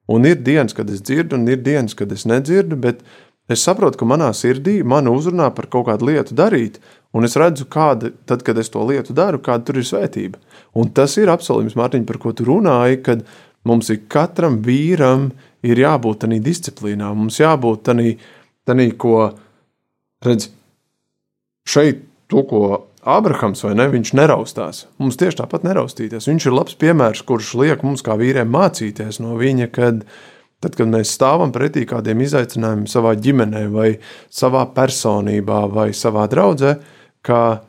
[0.08, 3.02] Un ir dienas, kad es dzirdu, un ir dienas, kad es nedzirdu, bet
[3.48, 6.78] es saprotu, ka manā sirdī man uzrunā par kaut kādu lietu darīt,
[7.16, 10.40] Un es redzu, kāda, tad, kad es to lietu daru, kāda tur ir svētība.
[10.76, 13.22] Un tas ir apsolījums, Mārtiņ, par ko tu runāji, kad
[13.68, 15.30] mums ir katram vīram
[15.64, 17.08] ir jābūt tādā disciplīnā.
[17.16, 19.30] Mums jābūt tādā, ko
[20.24, 20.50] redz
[21.68, 22.62] šeit, to, ko
[23.08, 24.86] Abrahams vai ne, viņš neraustās.
[25.00, 26.28] Mums tieši tāpat neraustīties.
[26.28, 30.02] Viņš ir labs piemērs, kurš liek mums kā vīriem mācīties no viņa, kad,
[30.60, 33.90] tad, kad mēs stāvam pretī kādiem izaicinājumiem savā ģimenē vai
[34.28, 36.76] savā personībā vai savā draudzē
[37.28, 37.62] ka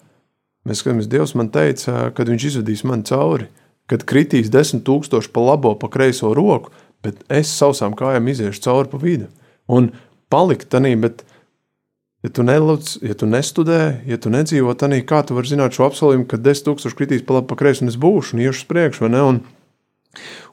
[0.68, 3.50] mēs skatāmies, Dievs man teica, kad Viņš izvedīs mani cauri,
[3.90, 6.72] kad kritīs desmit tūkstoši pa labo, pa kreiso roku,
[7.04, 9.30] bet es sausām kājām iziešu cauri pa vidu.
[9.70, 9.92] Un
[10.30, 11.24] palikt tanī, bet
[12.26, 13.80] ja tu nelūdz, ja tu nestudē,
[14.10, 17.40] ja tu nedzīvo tanī, kā tu vari zināt šo apsolījumu, ka desmit tūkstoši kritīs pa
[17.40, 19.26] labu, pa kreiso un es būšu un iešu uz priekšu, vai ne?
[19.32, 19.42] Un,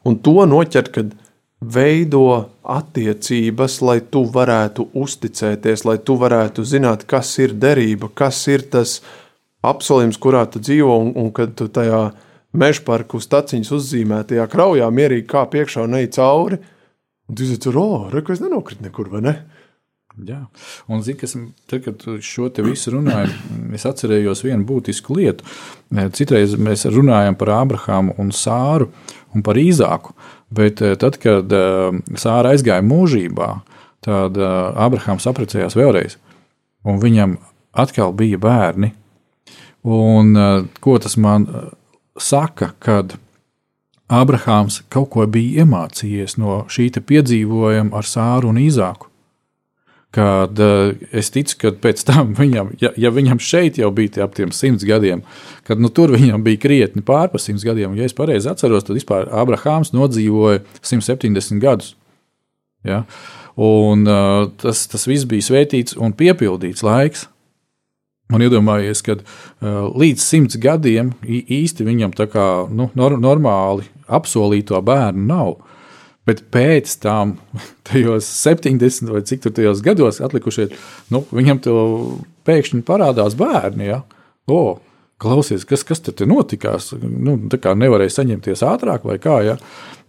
[0.06, 1.14] un to noķert, kad
[1.60, 8.66] veido attiecības, lai tu varētu uzticēties, lai tu varētu zināt, kas ir derība, kas ir
[8.70, 9.00] tas
[9.66, 12.10] apsolījums, kurā tu dzīvo, un, un kad tu tajā
[12.56, 16.60] meža parku staciņas uzzīmētajā kraujā mierīgi kā piekšā un ej cauri,
[17.26, 19.36] un tu izsaka, oh, re, ka es nenokritu nekur, vai ne?
[20.16, 20.38] Jā,
[20.88, 21.34] un zini, kas
[21.68, 23.34] tad, kad šo te visu runāju,
[23.76, 25.44] es atcerējos vienu būtisku lietu.
[26.16, 28.88] Citreiz mēs runājam par Ābrahāmu un Sāru
[29.36, 30.14] un par Īzāku,
[30.56, 31.52] bet tad, kad
[32.16, 33.50] Sāra aizgāja mūžībā,
[34.06, 36.16] tad Ābrahāms eh, apprecējās vēlreiz,
[36.88, 37.36] un viņam
[37.76, 38.94] atkal bija bērni.
[39.84, 40.32] Un
[40.80, 41.44] ko tas man
[42.16, 43.18] saka, kad
[44.08, 49.10] Ābrahāms kaut ko bija iemācījies no šī piedzīvojuma ar Sāru un Īzāku.
[50.16, 54.36] Kad uh, es ticu, ka pēc tam viņam, ja, ja viņam šeit jau bija ap
[54.38, 55.20] tiem simts gadiem,
[55.68, 58.96] kad nu, tur viņam bija krietni pār par simts gadiem, ja es pareizi atceros, tad
[58.96, 61.92] vispār Abrahāms nodzīvoja 170 gadus.
[62.86, 63.04] Ja?
[63.56, 67.26] Un uh, tas, tas viss bija svētīts un piepildīts laiks.
[68.34, 74.80] Un iedomājieties, ka uh, līdz simts gadiem īsti viņam tā kā nu, nor normāli apsolīto
[74.82, 75.54] bērnu nav.
[76.26, 77.36] Bet pēc tam,
[77.88, 80.68] tajos 70 vai cik tur gados atlikušie,
[81.14, 81.78] nu, viņam to
[82.48, 83.90] pēkšņi parādās bērni.
[83.92, 84.02] Ja?
[84.50, 84.78] O,
[85.22, 86.92] klausies, kas, kas tur notikās?
[87.00, 89.40] Nu, tā kā nevarēja saņemties ātrāk vai kā.
[89.46, 89.58] Ja?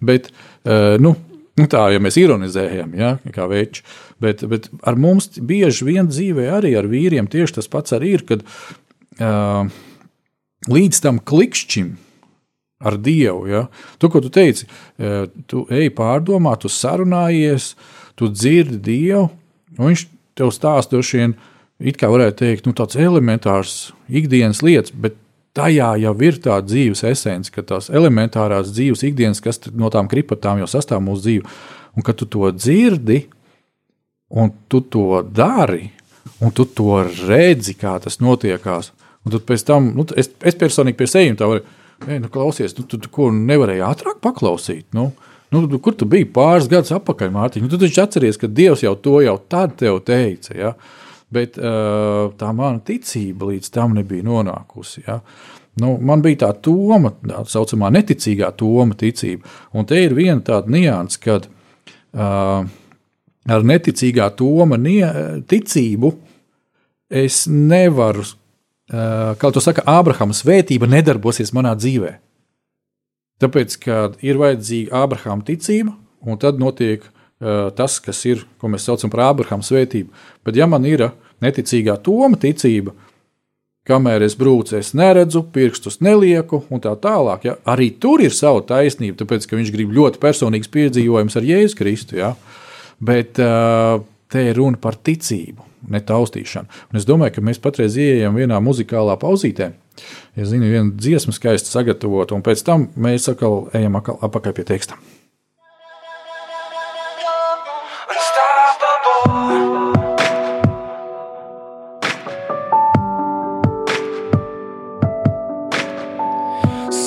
[0.01, 0.31] Bet,
[0.65, 1.15] uh, nu,
[1.57, 3.81] Nu, tā, ja mēs ironizējam, ja, kā veči,
[4.21, 8.23] bet, bet ar mums bieži vien dzīvē arī ar vīriem tieši tas pats arī ir,
[8.29, 9.65] kad uh,
[10.69, 11.95] līdz tam klikšķim
[12.77, 13.65] ar Dievu, ja,
[13.97, 14.67] tu, ko tu teici,
[15.01, 17.71] uh, tu ej pārdomā, tu sarunājies,
[18.17, 19.27] tu dzirdi Dievu,
[19.77, 21.37] un viņš tev stāstoši vien,
[21.79, 23.77] it kā varētu teikt, nu, tāds elementārs
[24.09, 25.17] ikdienas lietas, bet
[25.57, 30.61] tajā jau ir tā dzīves esence, ka tās elementārās dzīves ikdienas, kas no tām kripatām
[30.61, 31.57] jau sastāv mūsu dzīve,
[31.97, 33.23] un ka tu to dzirdi,
[34.29, 35.89] un tu to dari,
[36.43, 38.91] un tu to redzi, kā tas notiekās.
[39.25, 41.47] Un tad pēc tam, nu, es, es personīgi pie sevis tā
[42.05, 44.89] varu, nu, klausies, nu, tu, tu ko nevarēji ātrāk paklausīt.
[44.97, 45.11] Nu,
[45.47, 47.61] Nu, kur tu biji pāris gadus atpakaļ, Mārtiņ?
[47.63, 50.51] Nu, tu taču atceries, ka Dievs jau to jau tad tev teica.
[50.51, 50.73] Ja?
[51.33, 55.03] bet uh, tā mana ticība līdz tam nebija nonākusi.
[55.07, 55.19] Ja.
[55.81, 60.71] Nu, man bija tā toma, tā saucamā neticīgā toma ticība, un te ir viena tāda
[60.73, 62.63] nianses, kad uh,
[63.47, 64.31] ar neticīgā
[64.81, 65.03] nie,
[65.51, 66.13] ticību
[67.23, 68.25] es nevaru,
[68.91, 72.15] kā to saka, Ābrahama svētība nedarbosies manā dzīvē.
[73.43, 75.93] Tāpēc, kad ir vajadzīga Ābrahama ticība,
[76.25, 77.03] un tad notiek
[77.77, 80.09] tas, kas ir, ko mēs saucam par Ābrahama svētību.
[80.47, 81.09] Bet, ja man ir
[81.43, 82.95] neticīgā toma ticība,
[83.87, 87.45] kamēr es brūcu, es neredzu, pirkstus nelieku, un tā tālāk.
[87.47, 87.55] Ja?
[87.69, 92.19] Arī tur ir sava taisnība, tāpēc, ka viņš grib ļoti personīgs piedzīvojums ar Jēzu Kristu.
[92.19, 92.33] Ja?
[92.99, 94.01] Bet uh,
[94.33, 96.71] te ir runa par ticību, ne taustīšanu.
[96.91, 99.71] Un es domāju, ka mēs patreiz ieejam vienā muzikālā pauzītē.
[100.37, 104.99] Es zinu, viena dziesma skaisti sagatavota, un pēc tam mēs atkal ejam atpakaļ pie teksta.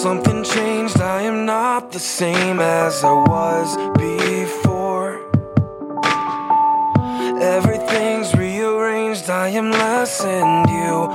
[0.01, 4.60] Something changed, I am not the same as I was before.
[10.11, 11.10] send you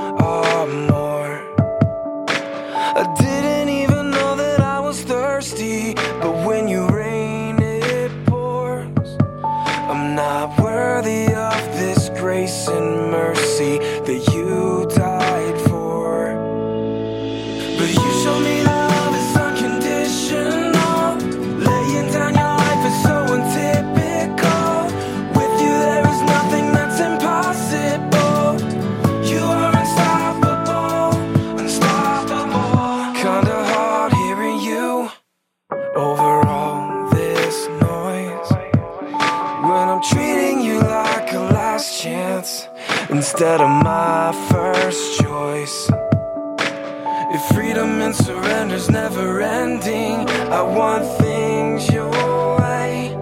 [49.08, 52.10] never ending, I want things your
[52.58, 53.14] way.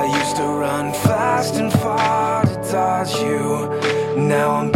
[0.00, 3.46] I used to run fast and far to dodge you.
[4.16, 4.71] Now I'm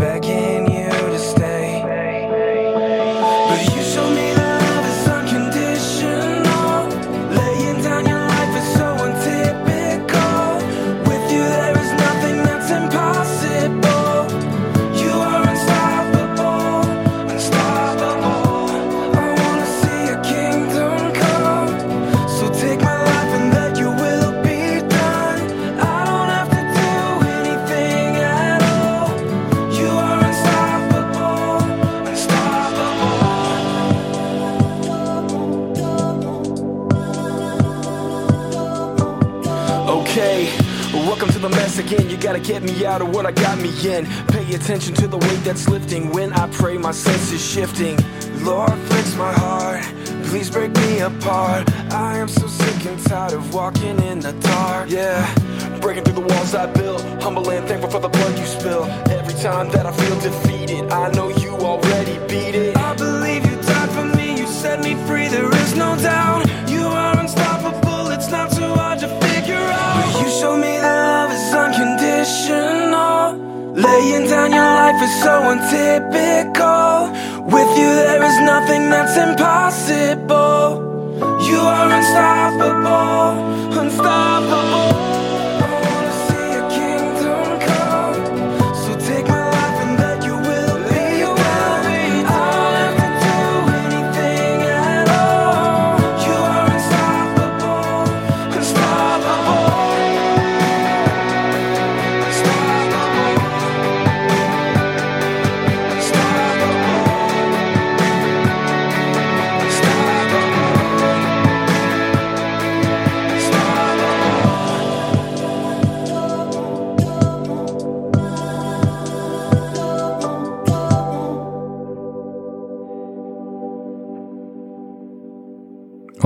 [42.39, 44.07] gotta get me out of what I got me in.
[44.29, 46.11] Pay attention to the weight that's lifting.
[46.11, 47.97] When I pray, my senses shifting.
[48.45, 49.83] Lord, fix my heart.
[50.25, 51.71] Please break me apart.
[51.93, 54.91] I am so sick and tired of walking in the dark.
[54.91, 55.23] Yeah,
[55.81, 57.03] breaking through the walls I built.
[57.23, 58.85] Humble and thankful for the blood you spill.
[59.09, 62.77] Every time that I feel defeated, I know you already beat it.
[62.77, 64.39] I believe you died for me.
[64.41, 65.29] You set me free.
[65.29, 66.47] There is no doubt.
[66.69, 67.86] You are unstoppable.
[72.27, 73.75] Unconditional.
[73.75, 77.11] Laying down your life is so untypical.
[77.45, 80.85] With you, there is nothing that's impossible.
[81.43, 85.06] You are unstoppable, unstoppable.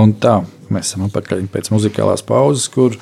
[0.01, 0.41] Un tā
[0.73, 2.97] mēs esam atpakaļ pēc muzikālās pauzes, kur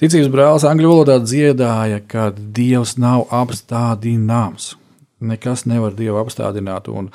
[0.00, 4.74] ticības brālis angļu valodā dziedāja, ka Dievs nav apstādināms.
[5.20, 6.88] Nekas nevar Dievu apstādināt.
[6.88, 7.10] Un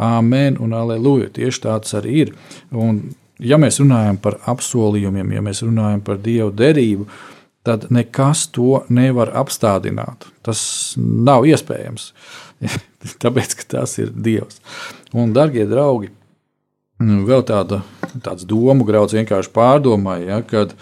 [0.00, 1.28] Āmen un aleluja.
[1.36, 2.30] Tieši tāds arī ir.
[2.72, 3.02] Un,
[3.42, 7.08] ja mēs runājam par apsolījumiem, ja mēs runājam par Dieva derību,
[7.66, 10.24] tad nekas to nevar apstādināt.
[10.46, 10.62] Tas
[10.96, 12.12] nav iespējams.
[13.22, 14.62] Tāpēc, ka tas ir Dievs.
[15.12, 16.08] Un, darbie draugi,
[17.00, 17.82] vēl tāda,
[18.24, 20.74] tāds domu grauds vienkārši pārdomāja, ja, kad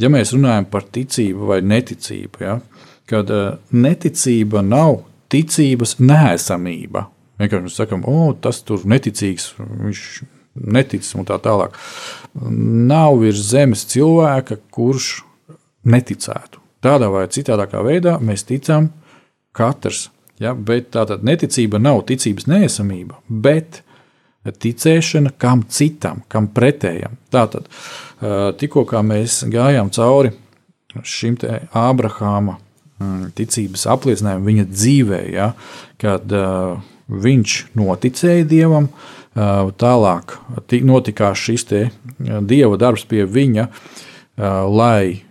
[0.00, 2.58] ja mēs runājam par ticību vai neticību, ja,
[3.10, 7.08] kad uh, neticība nav ticības nēsamība.
[7.40, 10.02] Vienkārši mēs sakām, o, tas tur neticīgs, viņš
[10.54, 11.76] netic un tā tālāk.
[12.34, 15.24] Nav virs zemes cilvēka, kurš
[15.90, 16.62] neticētu.
[16.84, 18.90] Tādā vai citādākā veidā mēs ticam
[19.56, 20.08] katrs.
[20.42, 23.84] Ja, bet tā tad neticība nav ticības nēsamība, bet
[24.44, 27.16] ticēšana kam citam, kam pretējam.
[27.32, 27.68] Tātad,
[28.60, 30.34] tikko mēs gājām cauri
[31.02, 32.58] šim te Ābrahāma
[33.34, 35.50] ticības apliecinājumam, viņa dzīvē, ja,
[36.00, 36.30] kad
[37.10, 38.88] viņš noticēja dievam,
[39.34, 40.36] tālāk
[40.86, 41.66] notikās šis
[42.46, 43.66] dieva darbs pie viņa,
[44.70, 45.24] lai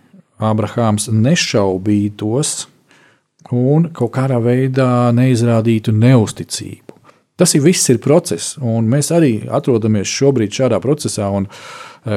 [0.44, 2.66] Ābrahāms nešaubītos
[3.54, 6.83] un kaut kādā veidā neizrādītu neusticību.
[7.34, 11.26] Tas ir viss ir process, un mēs arī atrodamies šobrīd šādā procesā.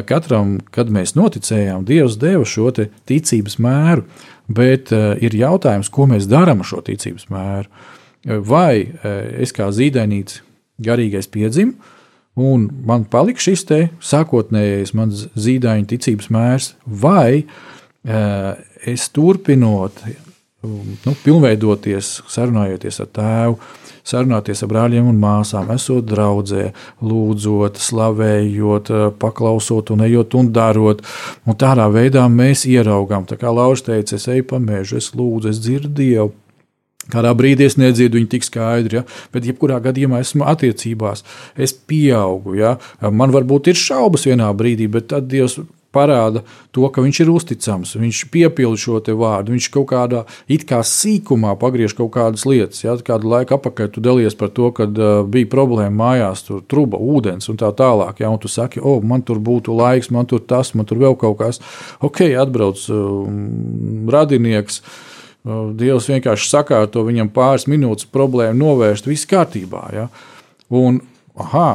[0.06, 4.04] Katram, kad mēs noticējām, Dievs deva šo ticības mēru,
[4.46, 7.72] bet ir jautājums, ko mēs darām ar šo ticības mēru.
[8.46, 8.94] Vai
[9.42, 10.44] es kā zīdainīts
[10.86, 11.74] garīgais piedzimu,
[12.38, 17.48] un man palika šis te sākotnējais mans zīdaiņa ticības mērs, vai
[18.06, 20.04] es turpinot,
[20.62, 23.58] nu, pilnveidoties, sarunājoties ar tēvu,
[24.08, 26.72] sarunāties ar brāļiem un māsām, esot draudzē,
[27.04, 28.92] lūdzot, slavējot,
[29.22, 31.04] paklausot un ejot un darot.
[31.48, 35.54] Un tādā veidā mēs ieraugām, tā kā Lauris teica, es eju pa mežu, es lūdzu,
[35.54, 36.34] es dzirdu Dievu.
[37.08, 39.06] Kādā brīdī es nedzirdu viņu tik skaidri, ja?
[39.32, 41.24] bet jebkurā gadījumā esmu attiecībās,
[41.56, 42.58] es pieaugu.
[42.60, 42.74] Ja?
[43.00, 45.56] Man varbūt ir šaubas vienā brīdī, bet tad Dievs
[45.96, 46.44] parāda
[46.76, 51.56] to, ka viņš ir uzticams, viņš piepilda šo vārdu, viņš kaut kādā it kā sīkumā
[51.60, 52.84] pagriež kaut kādas lietas.
[52.84, 57.00] Ja, kādu laiku atpakaļ tu dalies par to, ka uh, bija problēma mājās, tur truba,
[57.00, 58.22] ūdens un tā tālāk.
[58.24, 61.18] Ja, un tu saki, o, man tur būtu laiks, man tur tas, man tur vēl
[61.20, 61.62] kaut kas.
[62.04, 63.28] Ok, atbrauc uh,
[64.14, 64.82] radinieks.
[64.82, 65.04] Uh,
[65.78, 69.84] Dievs vienkārši sakārto viņam pāris minūtes problēmu novērst, viss kārtībā.
[69.96, 70.08] Ja?
[70.76, 71.00] Un,
[71.40, 71.70] aha,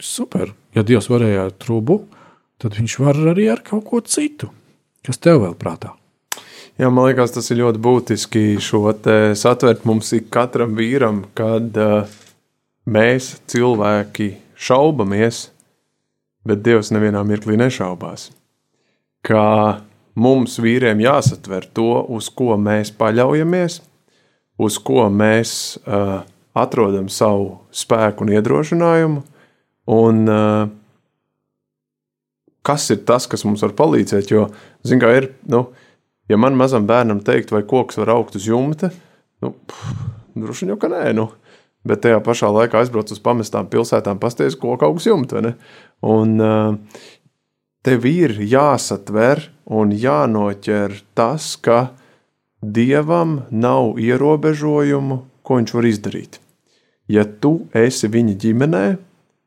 [0.00, 2.04] super, ja Dievs varēja ar trubu,
[2.62, 4.50] tad viņš var arī ar kaut ko citu.
[5.04, 5.92] Kas tev vēl prātā?
[6.74, 8.88] Jā, man liekas, tas ir ļoti būtiski šo
[9.38, 12.08] satvert mums ik katram vīram, kad uh,
[12.90, 15.50] mēs cilvēki šaubamies,
[16.44, 18.32] bet Dievs nevienā mirklī nešaubās.
[19.24, 19.80] Kā
[20.18, 23.80] mums vīriem jāsatver to, uz ko mēs paļaujamies,
[24.58, 26.24] uz ko mēs uh,
[26.54, 29.22] atrodam savu spēku un iedrošinājumu,
[29.94, 30.66] un uh,
[32.64, 34.32] kas ir tas, kas mums var palīdzēt.
[34.32, 34.48] Jo,
[34.86, 35.66] zin, kā ir, nu,
[36.30, 38.90] ja man mazam bērnam teikt, vai koks var augt uz jumta,
[39.44, 39.54] nu,
[40.34, 41.06] droši vien jau ka nē.
[41.16, 41.28] Nu.
[41.84, 45.42] Bet tajā pašā laikā aizbraukt uz pamestām pilsētām, pasties, ko kas jumta.
[46.00, 46.38] Un
[47.84, 51.92] tev ir jāsatver un jānoķer tas, ka
[52.64, 56.38] Dievam nav ierobežojumu, ko viņš var izdarīt.
[57.12, 58.84] Ja tu esi viņa ģimenē,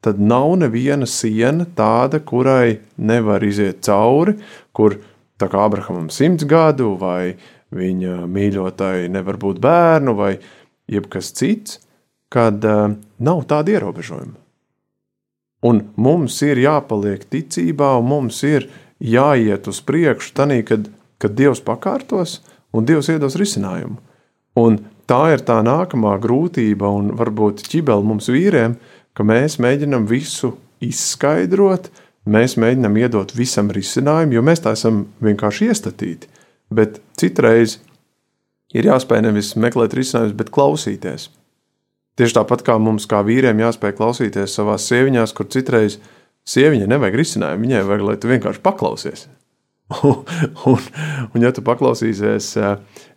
[0.02, 4.38] tad nav neviena siena tāda, kurai nevar iziet cauri,
[4.72, 5.00] kur
[5.38, 7.38] tā kā Abrahamam simts gadu, vai
[7.76, 10.38] viņa mīļotai nevar būt bērnu, vai
[10.88, 11.80] jebkas cits,
[12.32, 12.92] kad uh,
[13.24, 14.36] nav tāda ierobežojuma.
[15.68, 18.68] Un mums ir jāpaliek ticībā, un mums ir
[19.02, 20.86] jāiet uz priekšu, tanī, kad,
[21.18, 22.40] kad Dievs pakārtos
[22.76, 23.98] un Dievs iedos risinājumu.
[24.58, 24.80] Un
[25.10, 28.78] tā ir tā nākamā grūtība, un varbūt ķibeli mums vīriem,
[29.18, 30.54] ka mēs mēģinam visu
[30.84, 31.90] izskaidrot,
[32.30, 36.30] mēs mēģinam iedot visam risinājumu, jo mēs tā esam vienkārši iestatīti.
[36.70, 37.80] Bet citreiz
[38.76, 41.32] ir jāspēj nevis meklēt risinājumus, bet klausīties.
[42.18, 46.00] Tieši tāpat kā mums, kā vīriem, jāspēj klausīties savā sieviņās, kur citreiz
[46.50, 49.28] sieviņai nevajag risinājumu, viņai vajag, lai tu vienkārši paklausies.
[50.04, 50.24] un,
[50.72, 50.88] un,
[51.32, 52.54] un, ja tu paklausīsies,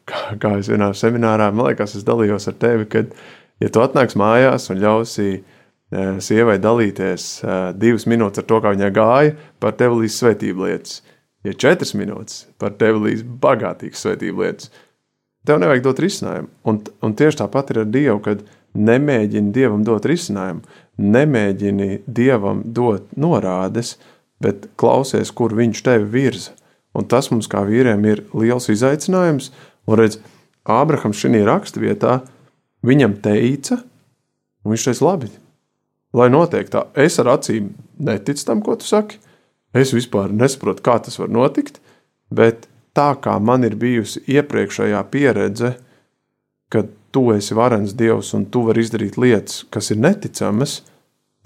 [0.08, 3.16] kā, kā es vienā seminārā, man liekas, es dalījos ar tevi, kad,
[3.60, 5.40] ja tu atnāks mājās un ļausi
[5.90, 7.30] sievai dalīties
[7.80, 9.32] divas minūtes ar to, kā viņai gāja,
[9.62, 11.00] par tevi līdz svētību lietas,
[11.46, 14.70] ja četras minūtes par tevi līdz bagātīgas svētību lietas,
[15.46, 16.50] tev nevajag dot risinājumu.
[16.68, 18.44] Un, un tieši tāpat ir ar Dievu, kad
[18.78, 20.62] nemēģini Dievam dot risinājumu,
[21.00, 23.96] nemēģini Dievam dot norādes,
[24.40, 26.54] bet klausies, kur viņš tevi virza.
[26.96, 29.50] Un tas mums kā vīriem ir liels izaicinājums.
[29.86, 30.18] Un redz,
[30.70, 32.18] Ābrahams šajā raksturvietā
[32.86, 33.78] viņam teica,
[34.64, 35.30] un viņš teica, labi,
[36.16, 36.86] lai notiek tā.
[36.94, 39.20] Es ar acīm neticu tam, ko tu saki.
[39.76, 41.78] Es vispār nesaprotu, kā tas var notikt,
[42.34, 45.76] bet tā kā man ir bijusi iepriekšējā pieredze,
[46.70, 50.80] kad tu esi varens dievs un tu vari izdarīt lietas, kas ir neticamas,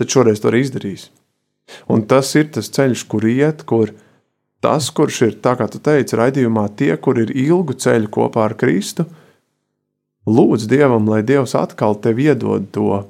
[0.00, 1.10] tad šoreiz to arī izdarīs.
[1.88, 3.92] Un tas ir tas ceļš, kur iet, kur
[4.64, 8.56] tas, kurš ir, tā kā tu teici, raidījumā, tie, kur ir ilgu ceļu kopā ar
[8.60, 9.06] Kristu,
[10.28, 13.02] lūdz Dievam, lai Dievs atkal tev iedod to,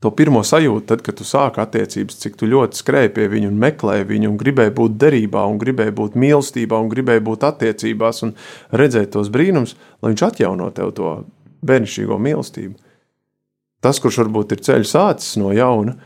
[0.00, 3.58] to pirmo sajūtu, tad, kad tu sāki attiecības, cik tu ļoti skrēji pie viņa un
[3.60, 8.32] meklēji viņu, un gribēji būt derībā, un gribēji būt mīlestībā, un gribēji būt attiecībās, un
[8.72, 11.12] redzēt tos brīnums, lai viņš atjauno tev to
[11.68, 12.78] bērnišķīgo mīlestību.
[13.84, 15.98] Tas, kurš varbūt ir ceļš sācis no jauna,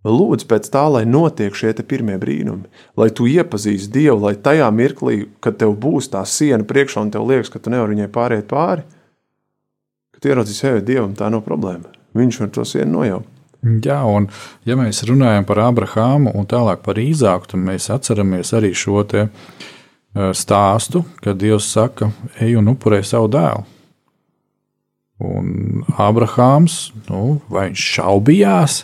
[0.00, 5.26] Lūdzu, pēc tā, lai notiek šie pirmie brīnumi, lai tu iepazīsti Dievu, lai tajā mirklī,
[5.44, 8.86] kad tev būs tā siena priekšā un tev liekas, ka tu nevari viņai pāriet pāri,
[10.16, 11.99] kad ieraudzīsi sevi Dievam, tā nav problēma.
[12.16, 13.28] Viņš var to sienu nojaukt.
[13.84, 14.30] Jā, un
[14.64, 19.26] ja mēs runājam par Abrahāmu un tālāk par Īzāku, tad mēs atceramies arī šo te
[20.34, 22.08] stāstu, kad Dievs saka,
[22.40, 23.66] ej un upurē savu dēlu.
[25.20, 28.80] Un Abrahāms, nu, vai viņš šaubījās,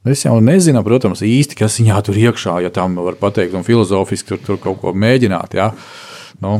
[0.00, 4.30] Es jau nezinu, protams, īsti, kas viņā tur iekšā, ja tā var pateikt, un filozofiski
[4.32, 5.66] tur, tur kaut ko mēģināt, ja?
[6.40, 6.54] nu,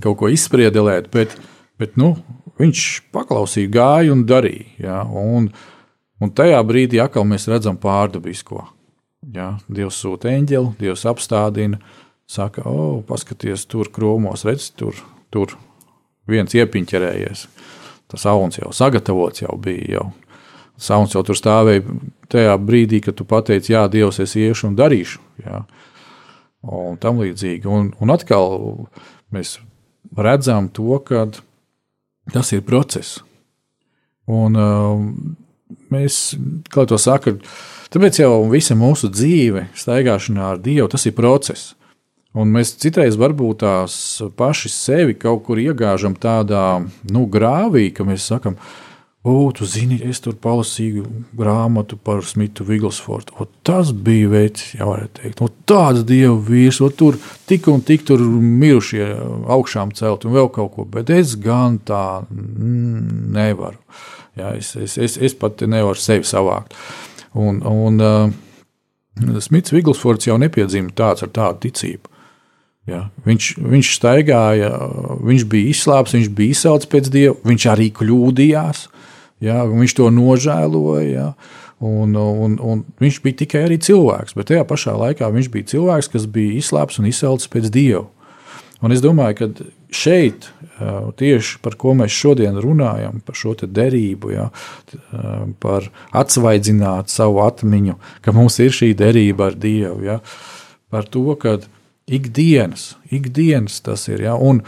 [0.00, 1.34] kaut ko izspriedelēt, bet,
[1.76, 2.14] bet nu,
[2.60, 2.84] viņš
[3.14, 4.68] paklausīja, gāja un darīja.
[4.82, 5.00] Ja?
[5.04, 5.50] Un,
[6.20, 8.66] un tajā brīdī atkal mēs redzam pārdabisko.
[9.34, 9.54] Ja?
[9.68, 11.80] Dievs sūta eņģeli, Dievs apstādina,
[12.30, 14.96] saka, o, paskaties, tur krūmos, redz, tur,
[15.32, 15.56] tur
[16.30, 17.46] viens iepiņķerējies.
[18.10, 20.00] Tas auns jau sagatavots, jau bija.
[20.00, 20.08] Jau.
[20.80, 21.84] Sauns jau tur stāvēja
[22.32, 25.20] tajā brīdī, kad tu pateici, jā, Dievs, es iešu un darīšu.
[25.44, 25.60] Jā.
[26.64, 27.68] Un tam līdzīgi.
[27.68, 28.56] Un, un atkal
[29.34, 29.58] mēs
[30.16, 31.26] redzam to, ka
[32.32, 33.18] tas ir process.
[34.30, 35.00] Un uh,
[35.90, 36.36] mēs,
[36.70, 37.34] kā to saka,
[37.90, 41.74] tāpēc jau visa mūsu dzīve, staigāšana ar Dievu, tas ir process.
[42.38, 43.94] Un mēs citreiz varbūt tās
[44.38, 46.78] paši sevi kaut kur iegāžam tādā
[47.10, 48.89] nu, grāvī, ka mēs sakām, ka
[49.22, 51.02] O, tu zini, es tur palasīju
[51.36, 53.34] grāmatu par Smitu Viglsfordu.
[53.36, 57.18] O, tas bija veids, jau varētu teikt, o, tāds dievu vīrs, o, tur
[57.50, 59.10] tik un tik tur mirušie
[59.52, 63.76] augšām celt un vēl kaut ko, bet es gan tā mm, nevaru.
[64.40, 66.72] Jā, es, es, es, es pat nevaru sevi savākt.
[67.36, 72.08] Un, un uh, Smits Viglsfords jau nepiedzima tāds ar tādu ticību.
[72.90, 74.70] Ja, viņš, viņš staigāja,
[75.22, 78.86] viņš bija izslāpis, viņš bija izsaucis pēc dieva, viņš arī kļūdījās.
[79.40, 81.08] Ja, viņš to nožēloja.
[81.08, 81.28] Ja,
[81.80, 86.26] un, un, un viņš bija tikai cilvēks, bet tajā pašā laikā viņš bija cilvēks, kas
[86.28, 88.08] bija izslēpts un izcelts pēc dieva.
[88.80, 89.48] Un es domāju, ka
[89.92, 90.46] šeit,
[91.20, 94.46] tieši par ko mēs šodien runājam, par šo derību, ja,
[95.60, 100.18] par atsvaidzināt savu atmiņu, ka mums ir šī derība ar Dievu, ja,
[100.88, 101.58] par to, ka
[102.10, 104.24] ikdienas, ikdienas tas ir.
[104.26, 104.62] Ja, un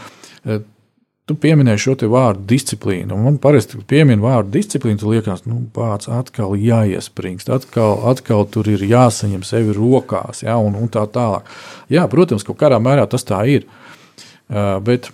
[1.23, 3.15] Tu pieminēji šo vārdu disciplīnu.
[3.15, 8.83] Man parasti piemin vārdu disciplīnu, tu liekas, nu, pats atkal jāiespringst, atkal, atkal tur ir
[8.83, 11.47] jāsaņem sevi rokās, ja, un, un tā tālāk.
[11.95, 13.63] Jā, protams, kaut kādā mērā tas tā ir.
[14.51, 15.13] Uh, bet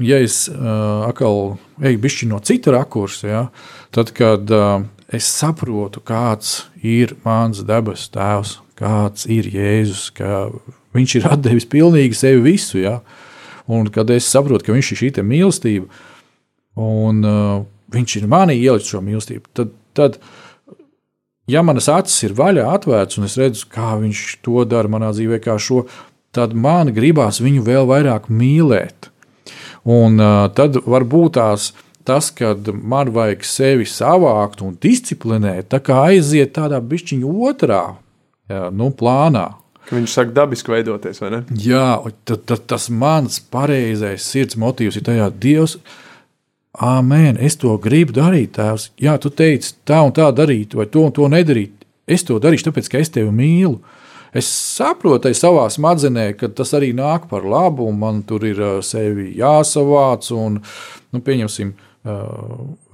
[0.00, 3.46] ja es uh, atkal eju bišķi no cita rakursa, ja,
[3.92, 4.78] tad, kad uh,
[5.12, 10.46] es saprotu, kāds ir mans debes tēvs, kāds ir Jēzus, ka
[10.96, 13.00] viņš ir devis pilnīgi sevi visu, ja,
[13.70, 15.88] un kad es saprotu, ka viņš ir šī mīlestība,
[16.80, 17.60] un uh,
[17.92, 20.18] viņš ir manī ielicis šo mīlestību, tad, tad
[21.50, 25.42] ja manas acis ir vaļā, atvērtas, un es redzu, kā viņš to dara manā dzīvē,
[25.44, 25.86] kā šo,
[26.32, 29.10] tad man gribās viņu vēl vairāk mīlēt.
[29.82, 31.72] Un uh, tad varbūt tās
[32.04, 37.82] tas, kad man vajag sevi savākt un disciplinēt, tā kā aiziet tādā bišķiņa otrā
[38.50, 39.48] jā, nu, plānā.
[39.88, 41.42] Ka viņš sāk dabiski veidoties, vai ne?
[41.58, 45.78] Jā, tad, tad tas mans pareizais sirds motīvs ir tajā Dievs.
[46.72, 48.88] Āmen, es to gribu darīt, Tēvs.
[49.02, 51.82] Jā, tu teici tā un tā darīt, vai to un to nedarīt.
[52.08, 53.76] Es to darīšu, tāpēc, ka es tevi mīlu.
[54.32, 59.34] Es saprotu, savā smadzenē, ka tas arī nāk par labu, un man tur ir sevi
[59.36, 60.56] jāsavāc, un,
[61.12, 61.74] nu, pieņemsim,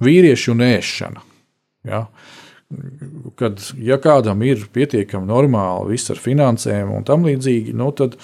[0.03, 1.23] vīriešu un ēšana.
[1.87, 2.03] Ja?
[3.39, 8.17] Kad ja kādam ir pietiekami normāli viss ar finansēm un tam līdzīgi, nu, tad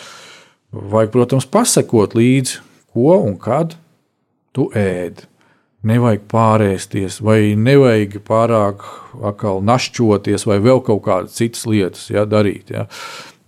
[0.69, 2.59] vajag, protams, pasakot līdzi,
[2.93, 3.73] ko un kad
[4.55, 5.25] tu ēdi
[5.85, 8.85] nevajag pārēsties, vai nevajag pārāk
[9.65, 12.71] našķoties, vai vēl kaut kādas citas lietas ja, darīt.
[12.73, 12.87] Ja.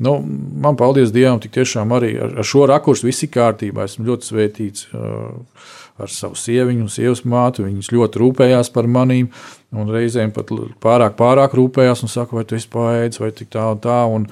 [0.03, 3.87] Nu, man, paldies Dievam, tik tiešām arī ar, ar šo rakursu viss ir kārtībā.
[3.89, 4.89] Esmu ļoti svētīts.
[4.93, 5.71] Uh,
[6.01, 7.65] ar savu sieviņu un sievas māti.
[7.65, 9.29] Viņas ļoti rūpējās par manīm,
[9.75, 10.51] un reizēm pat
[10.83, 13.97] pārāk, pārāk rūpējās un saka, vai tu esi paēdis, vai tik tā un tā.
[14.13, 14.27] Un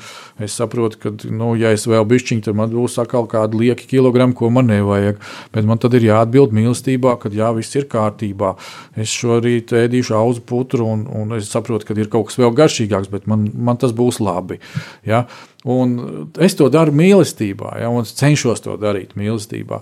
[0.46, 4.36] es saprotu, ka, nu, ja es vēl bišķiņu, tad man būs atkal kādi lieki kilogrami,
[4.38, 5.20] ko man nevajag.
[5.56, 8.54] Bet man tad ir jāatbild mīlestībā, ka jā, viss ir kārtībā.
[8.96, 13.12] Es šorīt ēdīšu auzu putru, un, un es saprotu, ka ir kaut kas vēl garšīgāks,
[13.12, 14.62] bet man, man tas būs labi.
[15.08, 15.26] Ja?
[15.66, 17.92] Un es to daru mīlestībā, ja?
[17.92, 19.82] un es cenšos to darīt mīlestībā.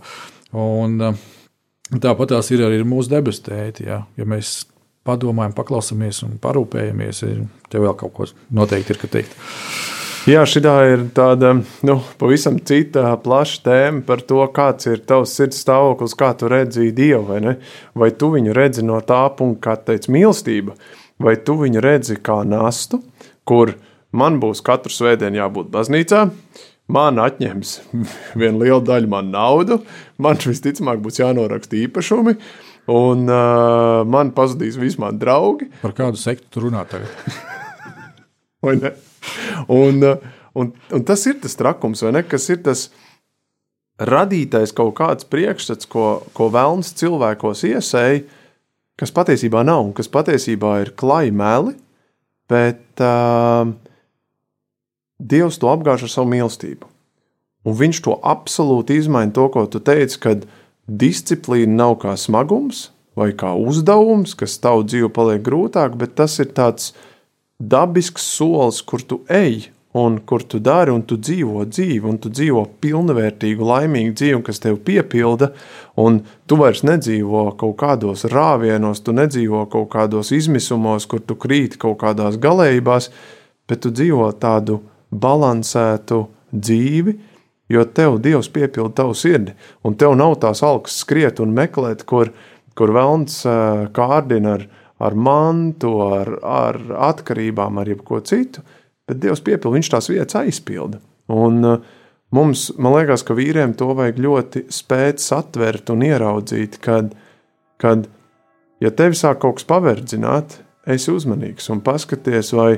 [0.53, 1.32] Un, uh,
[2.01, 3.87] Tāpat tās ir arī mūsu debesu tēti.
[3.89, 4.63] Ja, ja mēs
[5.05, 7.23] padomājam, paklausāmies un parūpējamies,
[7.69, 9.35] tev vēl kaut ko noteikti ir ka teikt.
[10.23, 11.49] Jā, šī ir tāda
[11.83, 16.93] nu, pavisam cita plaša tēma par to, kāds ir tavs sirds stāvoklis, kā tu redzi
[16.95, 17.25] Dievu.
[17.27, 17.57] Vai,
[17.93, 20.77] vai tu viņu redzi no tā punkta, kā teica mīlestība,
[21.19, 23.01] vai tu viņu redzi kā nastu,
[23.43, 23.75] kur
[24.15, 26.29] man būs katru svētdienu jābūt baznīcā,
[26.93, 27.73] man atņems
[28.39, 29.79] vienu lielu daļu man naudu,
[30.21, 32.35] man visticamāk būs jānoraksta īpašumi,
[32.93, 35.69] un uh, man pazudīs visi mani draugi.
[35.81, 37.11] Par kādu sektu tu runā tagad?
[38.65, 38.93] vai ne?
[39.71, 42.25] Un, uh, un, un tas ir tas trakums, vai ne?
[42.27, 42.87] Kas ir tas
[44.03, 48.23] radītais kaut kāds priekšstats, ko, ko vēlams cilvēkos iesēja,
[48.99, 51.75] kas patiesībā nav, un kas patiesībā ir klai meli,
[52.51, 53.69] bet uh,
[55.20, 56.89] Dievs to apgāž ar savu mīlestību.
[57.64, 60.47] Un viņš to absolūti izmaina to, ko tu teici, kad
[60.88, 66.51] disciplīna nav kā smagums vai kā uzdevums, kas tavu dzīvi paliek grūtāk, bet tas ir
[66.57, 66.91] tāds
[67.61, 72.32] dabisks solis, kur tu ej un kur tu dari, un tu dzīvo dzīvi, un tu
[72.34, 75.51] dzīvo pilnvērtīgu, laimīgu dzīvi, kas tev piepilda,
[76.01, 81.78] un tu vairs nedzīvo kaut kādos rāvienos, tu nedzīvo kaut kādos izmisumos, kur tu krīti
[81.86, 83.11] kaut kādās galējībās,
[83.70, 84.82] bet tu dzīvo tādu
[85.14, 86.20] balansētu
[86.53, 87.16] dzīvi,
[87.74, 89.55] jo tev Dievs piepilda tavu sirdi,
[89.86, 92.34] un tev nav tās algas skriet un meklēt, kur,
[92.78, 93.41] kur velns
[93.95, 94.68] kārdina ar,
[95.03, 96.80] ar mantu, ar, ar
[97.11, 98.64] atkarībām, ar jebko citu,
[99.07, 101.01] bet Dievs piepilda, viņš tās vietas aizpilda.
[101.34, 101.61] Un
[102.34, 107.14] mums, man liekas, ka vīriem to vajag ļoti spēt satvert un ieraudzīt, kad,
[107.82, 108.09] kad
[108.84, 110.59] ja tevi sāk kaut kas paverdzināt,
[110.89, 112.76] esi uzmanīgs un paskaties, vai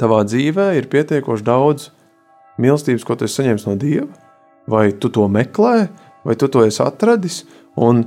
[0.00, 1.90] tavā dzīvē ir pietiekoši daudz
[2.60, 4.10] mīlestības, ko tu esi saņēmis no Dieva,
[4.70, 5.88] vai tu to meklē,
[6.24, 7.42] vai tu to esi atradis,
[7.76, 8.06] un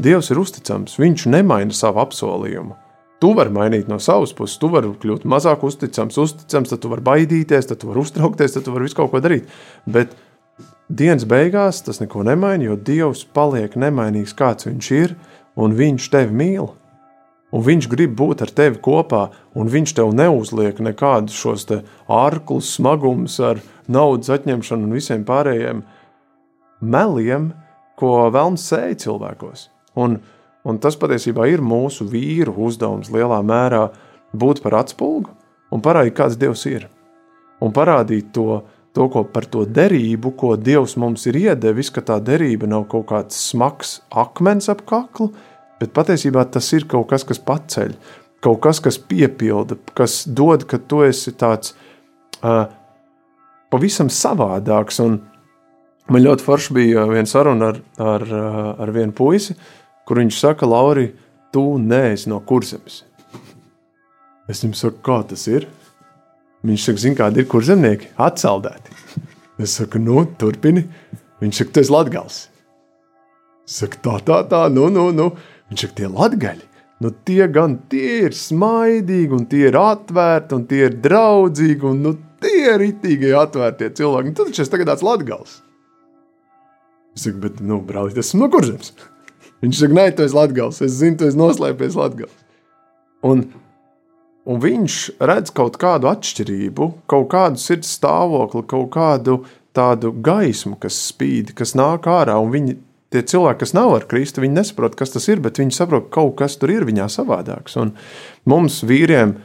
[0.00, 2.76] Dievs ir uzticams, viņš nemaina savu apsolījumu.
[3.20, 7.04] Tu vari mainīt no savas puses, tu vari kļūt mazāk uzticams, uzticams, tad tu vari
[7.04, 9.50] baidīties, tad tu vari uztraukties, tad tu vari visu kaut ko darīt.
[9.84, 10.14] Bet
[10.88, 15.16] dienas beigās tas neko nemaina, jo Dievs paliek nemainīgs, kāds viņš ir,
[15.60, 16.70] un viņš tevi mīl
[17.50, 19.28] un viņš grib būt ar tevi kopā,
[19.58, 21.66] un viņš tev neuzliek nekādus šos
[22.06, 25.82] ārklus, smagumus ar naudas atņemšanu un visiem pārējiem
[26.80, 27.50] meliem,
[27.98, 29.68] ko vēlams sēja cilvēkos.
[30.00, 30.20] Un,
[30.64, 33.88] un tas patiesībā ir mūsu vīru uzdevums lielā mērā
[34.32, 35.34] būt par atspulgu
[35.70, 36.86] un parādīt, kāds Dievs ir.
[37.60, 38.62] Un parādīt to,
[38.96, 43.10] to ko par to derību, ko Dievs mums ir iedevis, ka tā derība nav kaut
[43.10, 45.30] kāds smags akmens ap kaklu,
[45.80, 47.94] Bet patiesībā tas ir kaut kas, kas paceļ,
[48.44, 51.72] kaut kas, kas piepilda, kas dod, ka tu esi tāds
[52.44, 52.66] uh,
[53.72, 55.00] pavisam savādāks.
[55.04, 55.22] Un,
[56.10, 58.24] Man ļoti forši bija viena saruna ar, ar,
[58.82, 59.54] ar vienu puisi,
[60.08, 61.12] kur viņš saka, Lauri,
[61.54, 63.04] tu neesi no kurzemes.
[64.50, 65.68] Es viņam saku, kā tas ir?
[66.66, 68.10] Viņš saka, zini, kādi ir kurzemnieki?
[68.18, 68.96] Atceldēti.
[69.62, 70.82] Es saku, nu, turpini.
[71.44, 72.40] Viņš saka, tu esi latgals.
[73.68, 75.30] Es saku, tā, tā, tā, nu, nu, nu.
[75.70, 76.66] Viņš saka, tie latgaļi.
[77.00, 82.02] Nu, tie gan tie ir smaidīgi, un tie ir atvērti, un tie ir draudzīgi, un
[82.04, 82.12] nu,
[82.42, 84.32] tie ir itīgi atvērti cilvēki.
[84.32, 85.56] Un tad viņš ir tagad tāds latgals.
[87.16, 88.92] Es saku, bet, nu, brāl, tas esmu no kurzemes.
[89.64, 90.82] Viņš saka, nē, tu esi latgals.
[90.84, 92.36] Es zinu, tu esi noslēpies latgals.
[93.26, 93.48] Un
[94.48, 99.36] Un viņš redz kaut kādu atšķirību, kaut kādu sirds stāvokli, kaut kādu
[99.76, 102.38] tādu gaismu, kas spīd, kas nāk ārā.
[102.40, 102.76] Un viņi,
[103.10, 106.20] tie cilvēki, kas nav ar Kristu, viņi nesaprot, kas tas ir, bet viņi saprot, ka
[106.20, 107.76] kaut kas tur ir viņā savādāks.
[107.80, 107.94] Un
[108.48, 109.36] mums, vīriem,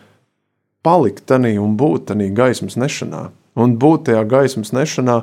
[0.86, 3.30] palikt tādā un būt tādā gaismas nešanā.
[3.55, 5.22] Un būt tajā gaismas nešanā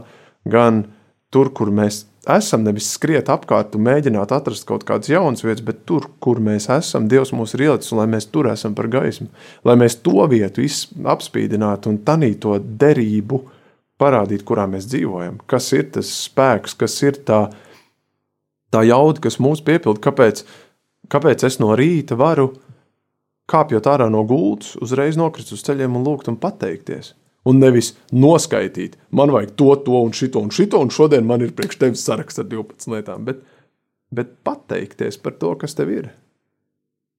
[0.48, 0.86] gan
[1.32, 5.82] tur, kur mēs esam, nevis skriet apkārt un mēģināt atrast kaut kādas jaunas vietas, bet
[5.88, 9.28] tur, kur mēs esam, Dievs mūs ir ielicis, lai mēs tur esam par gaismu,
[9.66, 10.64] lai mēs to vietu
[11.14, 13.42] apspīdinātu un tanī to derību
[14.02, 15.40] parādītu, kurā mēs dzīvojam.
[15.50, 17.42] Kas ir tas spēks, kas ir tā,
[18.72, 20.44] tā jauda, kas mūs piepilda, kāpēc,
[21.12, 22.50] kāpēc es no rīta varu
[23.52, 27.12] kāpjot ārā no gultas, uzreiz nokrist uz ceļiem un lūgt un pateikties
[27.48, 31.54] un nevis noskaitīt, man vajag to, to un šito un šito, un šodien man ir
[31.56, 33.42] priekš tevis saraksts ar 12 lietām, bet,
[34.14, 36.10] bet pateikties par to, kas tev ir.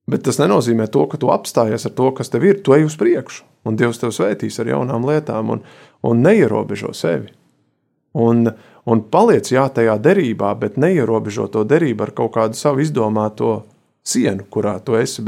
[0.09, 2.57] Bet tas nenozīmē to, ka tu apstājies ar to, kas tev ir.
[2.63, 5.61] Tu ej uz priekšu, un Dievs tev svētīs ar jaunām lietām, un,
[6.03, 7.31] un neierobežo sevi.
[8.19, 8.49] Un,
[8.89, 13.63] un paliec jā, tajā derībā, bet neierobežo to derību ar kaut kādu savu izdomāto
[14.03, 15.23] sienu, kurā tu esi.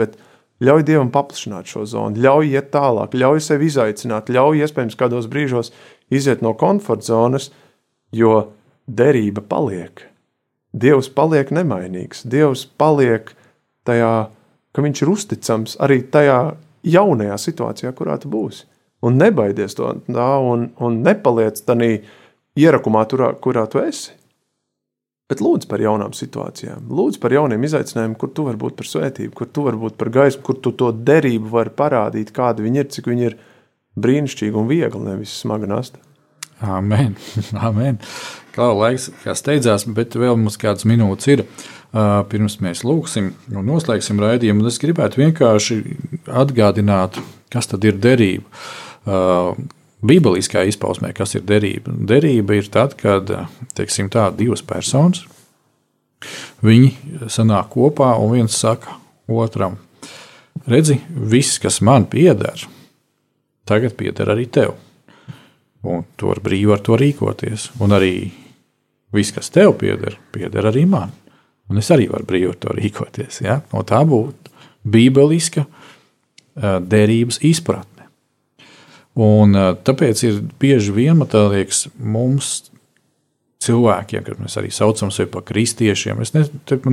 [0.64, 5.74] Ļauj Dievam paplašināt šo zonu, ļauj iet tālāk, ļauj sevi izaicināt, ļauj iespējams kādos brīžos
[6.08, 7.50] iziet no komforta zonas,
[8.16, 8.54] jo
[8.88, 10.06] derība paliek.
[10.72, 13.34] Dievs paliek nemainīgs, Dievs paliek
[13.88, 14.30] tajā,
[14.72, 16.40] ka viņš ir uzticams arī tajā
[16.88, 18.64] jaunajā situācijā, kurā tu būsi.
[19.06, 21.92] Un nebaidies to tā, un, un nepaliec tādā
[22.60, 24.14] ierakumā, turā, kurā tu esi.
[25.26, 29.32] Bet lūdzu par jaunām situācijām, lūdzu par jauniem izaicinājumiem, kur tu vari būt par svētību,
[29.34, 32.90] kur tu vari būt par gaismu, kur tu to derību vari parādīt, kāda viņi ir,
[32.94, 33.38] cik viņi ir
[33.98, 35.98] brīnišķīgi un viegli, nevis smaga nasta.
[36.62, 37.16] Amen.
[37.68, 37.98] Amen.
[38.54, 41.46] Kā laiks, kā steidzās, bet vēl mums kādas minūtes ir.
[42.30, 45.80] Pirms mēs lūgsim un noslēgsim raidījumu, es gribētu vienkārši
[46.44, 47.18] atgādināt,
[47.50, 48.46] kas tad ir derība
[50.06, 51.94] Bībeliskā izpausmē, kas ir derība?
[52.10, 53.32] Derība ir tad, kad
[53.78, 55.26] teiksim, tā, divas personas
[56.66, 58.98] viņi sanāk kopā un viens saka
[59.28, 59.78] otram,
[60.70, 62.66] redzi, viss, kas man pieder,
[63.66, 64.76] tagad pieder arī tev.
[65.86, 67.70] Un tu vari brīvi ar to rīkoties.
[67.86, 68.14] Un arī
[69.14, 71.14] viss, kas tev pieder, pieder arī man.
[71.70, 73.42] Un es arī varu brīvi ar to rīkoties.
[73.46, 73.60] Ja?
[73.74, 74.54] No tā būtu
[74.86, 75.66] bībeliska
[76.86, 77.95] derības izpratne.
[79.16, 79.56] Un,
[79.88, 82.66] tāpēc ir bieži vien, man liekas, mums
[83.66, 86.44] cilvēkiem, kad mēs arī saucam sevi par kristiešiem, es ne,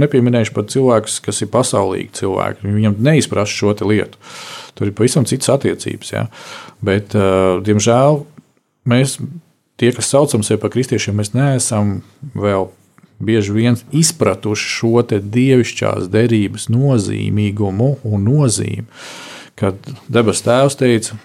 [0.05, 2.69] nepieminēšu pat cilvēkus, kas ir pasaulīgi cilvēki.
[2.69, 4.21] Viņiem neizprast šo lietu.
[4.79, 6.13] Tur ir pavisam citas attiecības.
[6.15, 6.27] Ja?
[6.85, 7.17] Bet,
[7.67, 8.23] diemžēl,
[8.89, 9.19] mēs,
[9.81, 11.99] tie, kas saucam sevi par kristiešiem, mēs neesam
[12.39, 12.71] vēl
[13.23, 18.89] bieži vien izpratuši šo dievišķās derības nozīmīgumu un nozīmi.
[19.59, 19.79] Kad
[20.11, 21.19] debesu Tēvs teica,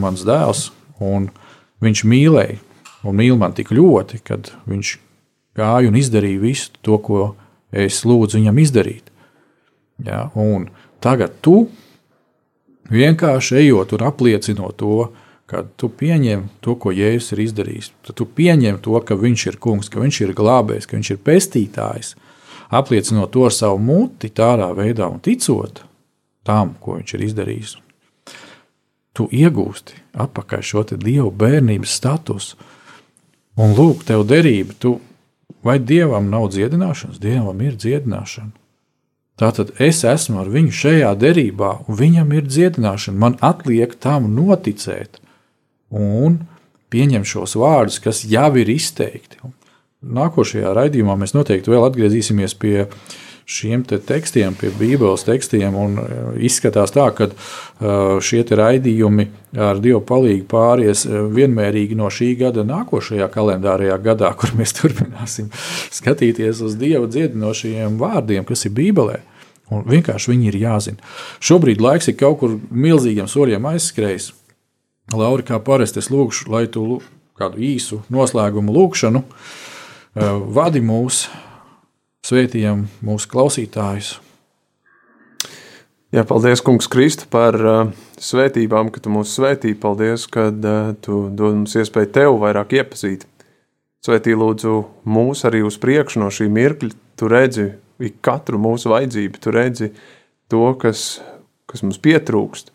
[0.00, 1.30] mans dēls, un
[1.82, 2.58] viņš mīlēja,
[3.06, 4.96] un mīl man tik ļoti, ka viņš
[5.56, 7.34] gāja un izdarīja visu to, ko
[7.72, 9.12] es lūdzu viņam izdarīt.
[10.04, 10.68] Ja, un
[11.00, 11.68] tagad tu
[12.92, 15.08] vienkārši ejot un apliecinot to,
[15.46, 17.92] ka tu pieņem to, ko Jēzus ir izdarījis.
[18.06, 21.22] Tad tu pieņem to, ka viņš ir kungs, ka viņš ir glābējs, ka viņš ir
[21.22, 22.14] pestītājs.
[22.74, 25.84] Apliecinot to ar savu muti, tādā veidā un ticot
[26.46, 27.76] tam, ko viņš ir izdarījis
[29.16, 32.58] tu iegūsti atpakaļ šo dievu bērnības statusu.
[33.56, 34.98] Un lūk, tev derība, tu
[35.64, 38.52] vai dievam nav dziedināšanas, dievam ir dziedināšana.
[39.40, 43.20] Tātad es esmu ar viņu šajā derībā, un viņam ir dziedināšana.
[43.20, 45.20] Man atliek tam noticēt
[45.92, 46.42] un
[46.92, 49.40] pieņemt šos vārdus, kas jau ir izteikti.
[50.06, 52.98] Nākošajā raidījumā mēs noteikti vēl atgriezīsimies pie uh,
[53.46, 55.76] šiem te tekstiem, pie Bībeles tekstiem.
[55.76, 56.06] E,
[56.48, 57.34] izskatās tā, ka e,
[58.24, 59.28] šie raidījumi
[59.62, 65.52] ar Dievu palīdzību pāries e, vienmērīgi no šī gada nākošajā kalendārajā gadā, kur mēs turpināsim
[65.94, 69.20] skatīties uz Dieva dziedinošajiem vārdiem, kas ir Bībelē.
[69.74, 71.14] Un vienkārši viņi ir jāzina.
[71.42, 74.30] Šobrīd laiks ir kaut kur milzīgiem soļiem aizskrējis.
[75.14, 77.00] Laura, kā parasti, es lūgšu, lai tu
[77.38, 79.22] kādu īsu noslēgumu lūgšanu
[80.16, 81.26] Vadi mūs,
[82.26, 84.16] svētījam mūsu klausītājus.
[86.14, 87.88] Jā, paldies, Kungs, Kristu, par uh,
[88.22, 89.74] svētībām, ka Tu mūs svētī.
[89.78, 93.26] Paldies, ka uh, Tu dod mums iespēju Tev vairāk iepazīt.
[94.06, 96.94] Svētī lūdzu mūs arī uz priekšu no šī mirkļa.
[97.18, 97.66] Tu redzi
[98.24, 99.90] katru mūsu vajadzību, Tu redzi
[100.52, 101.20] to, kas,
[101.68, 102.72] kas mums pietrūkst.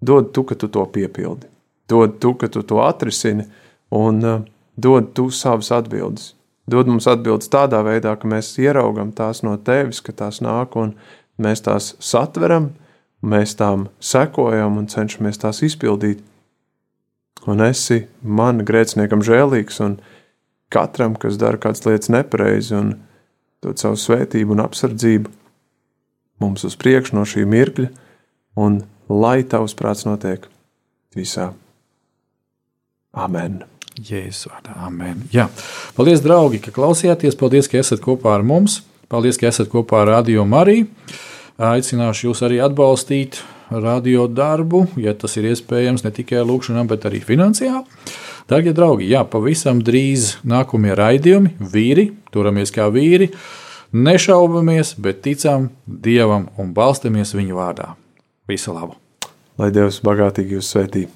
[0.00, 1.50] Dod Tu, ka Tu to piepildi.
[1.90, 3.50] Dod Tu, ka Tu to atrisini
[3.90, 4.44] un uh,
[4.78, 6.32] dod Tu savas atbildes.
[6.70, 10.94] Dod mums atbildes tādā veidā, ka mēs ieraugam tās no Tevis, ka tās nāk un
[11.40, 12.70] mēs tās satveram,
[13.22, 16.22] mēs tām sekojam un cenšamies tās izpildīt.
[17.48, 19.96] Un esi man grēciniekam žēlīgs un
[20.70, 22.94] katram, kas dara kādas lietas nepareizi un
[23.64, 25.32] dod savu svētību un apsardzību
[26.40, 27.90] mums uz priekšu no šī mirkļa,
[28.60, 30.46] un lai tavs prāts notiek
[31.16, 31.50] visā.
[33.10, 33.60] Amen!
[34.00, 35.24] Jēzus vārdā, amen.
[35.34, 35.48] Jā.
[35.96, 37.36] Paldies, draugi, ka klausījāties.
[37.36, 38.80] Paldies, ka esat kopā ar mums.
[39.12, 40.88] Paldies, ka esat kopā ar Radio Mariju.
[41.60, 47.20] Aicināšu jūs arī atbalstīt radio darbu, ja tas ir iespējams, ne tikai lūkšanā, bet arī
[47.24, 47.84] finansiāli.
[48.50, 53.30] Darbie draugi, jā, pavisam drīz nākamie raidījumi, vīri, turamies kā vīri,
[53.92, 57.94] nešaubamies, bet ticam Dievam un balstamies Viņa vārdā.
[58.50, 58.98] Visu labu!
[59.60, 61.06] Lai Dievs bagātīgi jūs svētī!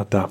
[0.00, 0.30] Atā!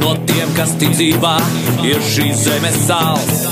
[0.00, 1.36] no tiem, kas ticībā
[1.86, 3.46] ir šīs zemes sāls.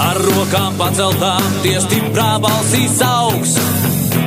[0.00, 3.56] Ar rokām paceltām, tie stiprā balsīs augs.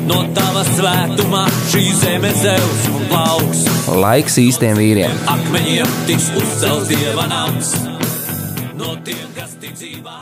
[0.07, 3.63] No tava svētumā šī zeme zeus un plauks.
[4.03, 5.23] Laiks īstiem vīriem.
[5.31, 7.73] Akmeņiem tiks uzcelts dieva nams.
[8.79, 10.19] No tiem, kas ticībā